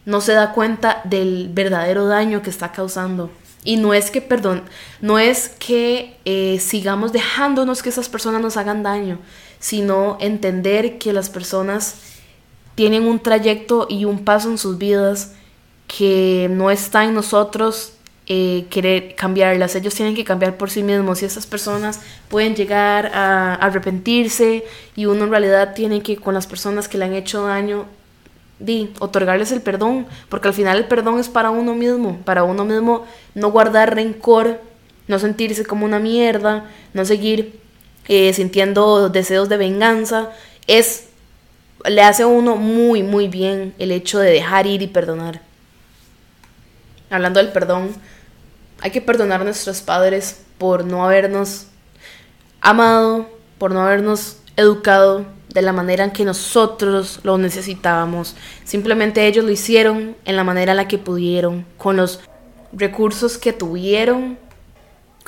no 0.03 0.19
se 0.19 0.33
da 0.33 0.51
cuenta 0.51 0.99
del 1.05 1.47
verdadero 1.53 2.07
daño 2.07 2.41
que 2.41 2.49
está 2.49 2.73
causando. 2.73 3.31
Y 3.63 3.77
no 3.77 3.93
es 3.93 4.11
que, 4.11 4.21
perdón, 4.21 4.63
no 4.99 5.17
es 5.17 5.47
que 5.47 6.17
eh, 6.25 6.59
sigamos 6.59 7.13
dejándonos 7.13 7.81
que 7.81 7.89
esas 7.89 8.09
personas 8.09 8.41
nos 8.41 8.57
hagan 8.57 8.83
daño, 8.83 9.19
sino 9.61 10.17
entender 10.19 10.97
que 10.97 11.13
las 11.13 11.29
personas 11.29 11.95
tienen 12.75 13.05
un 13.05 13.19
trayecto 13.19 13.87
y 13.89 14.03
un 14.03 14.25
paso 14.25 14.49
en 14.49 14.57
sus 14.57 14.77
vidas 14.77 15.33
que 15.87 16.49
no 16.51 16.71
está 16.71 17.05
en 17.05 17.13
nosotros 17.13 17.93
eh, 18.27 18.65
querer 18.69 19.15
cambiarlas, 19.15 19.75
ellos 19.75 19.93
tienen 19.93 20.15
que 20.15 20.23
cambiar 20.23 20.57
por 20.57 20.69
sí 20.69 20.83
mismos. 20.83 21.21
Y 21.21 21.25
esas 21.25 21.45
personas 21.45 22.01
pueden 22.29 22.55
llegar 22.55 23.07
a 23.13 23.55
arrepentirse 23.55 24.65
y 24.95 25.05
uno 25.05 25.25
en 25.25 25.31
realidad 25.31 25.73
tiene 25.73 26.01
que 26.01 26.17
con 26.17 26.33
las 26.33 26.47
personas 26.47 26.87
que 26.87 26.97
le 26.97 27.05
han 27.05 27.13
hecho 27.13 27.45
daño 27.45 27.85
di, 28.59 28.93
otorgarles 28.99 29.51
el 29.51 29.61
perdón, 29.61 30.05
porque 30.29 30.47
al 30.47 30.53
final 30.53 30.77
el 30.77 30.85
perdón 30.85 31.19
es 31.19 31.29
para 31.29 31.49
uno 31.49 31.75
mismo, 31.75 32.19
para 32.23 32.43
uno 32.43 32.63
mismo 32.63 33.05
no 33.35 33.51
guardar 33.51 33.95
rencor, 33.95 34.61
no 35.07 35.19
sentirse 35.19 35.65
como 35.65 35.85
una 35.85 35.99
mierda, 35.99 36.65
no 36.93 37.05
seguir 37.05 37.59
eh, 38.07 38.33
sintiendo 38.33 39.09
deseos 39.09 39.49
de 39.49 39.57
venganza, 39.57 40.31
es 40.67 41.05
le 41.85 42.03
hace 42.03 42.23
a 42.23 42.27
uno 42.27 42.55
muy 42.55 43.01
muy 43.01 43.27
bien 43.27 43.73
el 43.79 43.91
hecho 43.91 44.19
de 44.19 44.31
dejar 44.31 44.67
ir 44.67 44.81
y 44.81 44.87
perdonar. 44.87 45.41
Hablando 47.09 47.39
del 47.39 47.51
perdón, 47.51 47.89
hay 48.81 48.91
que 48.91 49.01
perdonar 49.01 49.41
a 49.41 49.45
nuestros 49.45 49.81
padres 49.81 50.41
por 50.57 50.85
no 50.85 51.03
habernos 51.05 51.67
amado, 52.61 53.29
por 53.57 53.71
no 53.71 53.81
habernos 53.81 54.37
educado 54.55 55.25
de 55.53 55.61
la 55.61 55.73
manera 55.73 56.03
en 56.03 56.11
que 56.11 56.23
nosotros 56.23 57.19
lo 57.23 57.37
necesitábamos. 57.37 58.35
Simplemente 58.63 59.27
ellos 59.27 59.43
lo 59.43 59.51
hicieron 59.51 60.15
en 60.25 60.35
la 60.35 60.43
manera 60.43 60.71
en 60.71 60.77
la 60.77 60.87
que 60.87 60.97
pudieron, 60.97 61.65
con 61.77 61.97
los 61.97 62.21
recursos 62.71 63.37
que 63.37 63.53
tuvieron, 63.53 64.37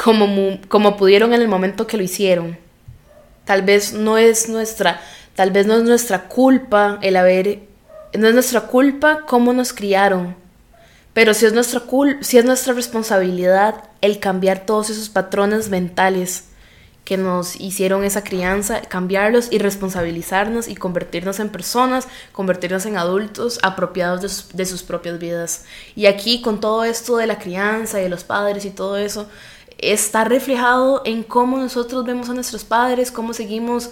como, 0.02 0.60
como 0.70 0.98
pudieron 0.98 1.34
en 1.34 1.42
el 1.42 1.48
momento 1.48 1.88
que 1.88 1.98
lo 1.98 2.04
hicieron. 2.04 2.58
Tal 3.46 3.62
vez 3.62 3.94
no 3.94 4.18
es 4.18 4.50
nuestra, 4.50 5.02
tal 5.36 5.52
vez 5.52 5.68
no 5.68 5.76
es 5.78 5.84
nuestra 5.84 6.28
culpa 6.28 7.00
el 7.02 7.18
haber, 7.18 7.60
no 8.14 8.28
es 8.28 8.34
nuestra 8.34 8.62
culpa 8.62 9.26
cómo 9.26 9.54
nos 9.54 9.74
criaron, 9.74 10.36
pero 11.14 11.34
si 11.34 11.46
es 11.46 11.54
nuestra 11.54 11.82
culpa, 11.82 12.24
si 12.24 12.38
es 12.38 12.46
nuestra 12.46 12.74
responsabilidad 12.74 13.84
el 14.02 14.20
cambiar 14.20 14.66
todos 14.66 14.90
esos 14.90 15.10
patrones 15.10 15.70
mentales 15.70 16.46
que 17.04 17.18
nos 17.18 17.60
hicieron 17.60 18.04
esa 18.04 18.24
crianza, 18.24 18.82
cambiarlos 18.82 19.52
y 19.52 19.58
responsabilizarnos 19.58 20.70
y 20.70 20.76
convertirnos 20.76 21.40
en 21.40 21.50
personas, 21.50 22.08
convertirnos 22.32 22.86
en 22.86 22.98
adultos 22.98 23.60
apropiados 23.62 24.50
de, 24.54 24.66
sus 24.66 24.84
propias 24.84 25.20
vidas. 25.20 25.66
Y 25.96 26.06
aquí 26.06 26.42
con 26.42 26.62
todo 26.62 26.86
esto 26.86 27.18
de 27.18 27.28
la 27.28 27.40
crianza 27.40 28.00
y 28.00 28.04
de 28.04 28.10
los 28.10 28.24
padres 28.24 28.64
y 28.64 28.70
todo 28.70 28.96
eso, 28.96 29.28
está 29.92 30.24
reflejado 30.24 31.02
en 31.06 31.24
cómo 31.24 31.58
nosotros 31.58 32.06
vemos 32.06 32.30
a 32.30 32.34
nuestros 32.34 32.64
padres, 32.64 33.12
cómo 33.12 33.34
seguimos 33.34 33.92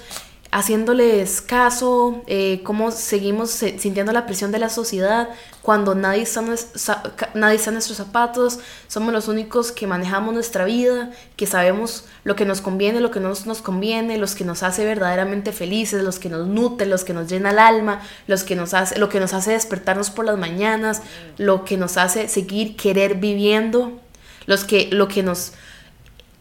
haciéndoles 0.51 1.41
caso, 1.41 2.23
eh, 2.27 2.61
cómo 2.63 2.91
seguimos 2.91 3.51
sintiendo 3.51 4.11
la 4.11 4.25
presión 4.25 4.51
de 4.51 4.59
la 4.59 4.67
sociedad 4.67 5.29
cuando 5.61 5.95
nadie 5.95 6.23
está, 6.23 6.41
en 6.41 7.73
nuestros 7.73 7.95
zapatos, 7.95 8.59
somos 8.87 9.13
los 9.13 9.29
únicos 9.29 9.71
que 9.71 9.87
manejamos 9.87 10.33
nuestra 10.33 10.65
vida, 10.65 11.11
que 11.37 11.47
sabemos 11.47 12.03
lo 12.25 12.35
que 12.35 12.45
nos 12.45 12.59
conviene, 12.59 12.99
lo 12.99 13.11
que 13.11 13.21
no 13.21 13.31
nos 13.45 13.61
conviene, 13.61 14.17
los 14.17 14.35
que 14.35 14.43
nos 14.43 14.61
hace 14.61 14.83
verdaderamente 14.83 15.53
felices, 15.53 16.03
los 16.03 16.19
que 16.19 16.29
nos 16.29 16.47
nutre, 16.47 16.85
los 16.85 17.05
que 17.05 17.13
nos 17.13 17.29
llena 17.29 17.51
el 17.51 17.59
alma, 17.59 18.01
los 18.27 18.43
que 18.43 18.55
nos 18.55 18.73
hace, 18.73 18.99
lo 18.99 19.07
que 19.07 19.21
nos 19.21 19.33
hace 19.33 19.51
despertarnos 19.51 20.09
por 20.09 20.25
las 20.25 20.37
mañanas, 20.37 21.01
lo 21.37 21.63
que 21.63 21.77
nos 21.77 21.95
hace 21.95 22.27
seguir 22.27 22.75
querer 22.75 23.15
viviendo, 23.15 24.01
los 24.47 24.65
que, 24.65 24.89
lo 24.91 25.07
que 25.07 25.23
nos 25.23 25.53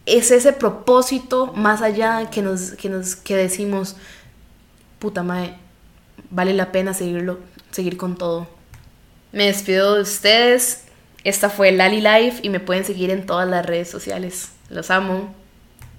es 0.05 0.31
ese 0.31 0.53
propósito 0.53 1.53
más 1.55 1.81
allá 1.81 2.29
que 2.29 2.41
nos, 2.41 2.71
que 2.71 2.89
nos 2.89 3.15
que 3.15 3.35
decimos, 3.35 3.95
puta 4.99 5.23
madre, 5.23 5.55
vale 6.29 6.53
la 6.53 6.71
pena 6.71 6.93
seguirlo, 6.93 7.39
seguir 7.71 7.97
con 7.97 8.17
todo. 8.17 8.47
Me 9.31 9.45
despido 9.45 9.95
de 9.95 10.01
ustedes. 10.01 10.83
Esta 11.23 11.49
fue 11.49 11.71
Lali 11.71 12.01
Life 12.01 12.39
y 12.41 12.49
me 12.49 12.59
pueden 12.59 12.83
seguir 12.83 13.11
en 13.11 13.25
todas 13.25 13.47
las 13.47 13.65
redes 13.65 13.89
sociales. 13.89 14.49
Los 14.69 14.89
amo. 14.89 15.40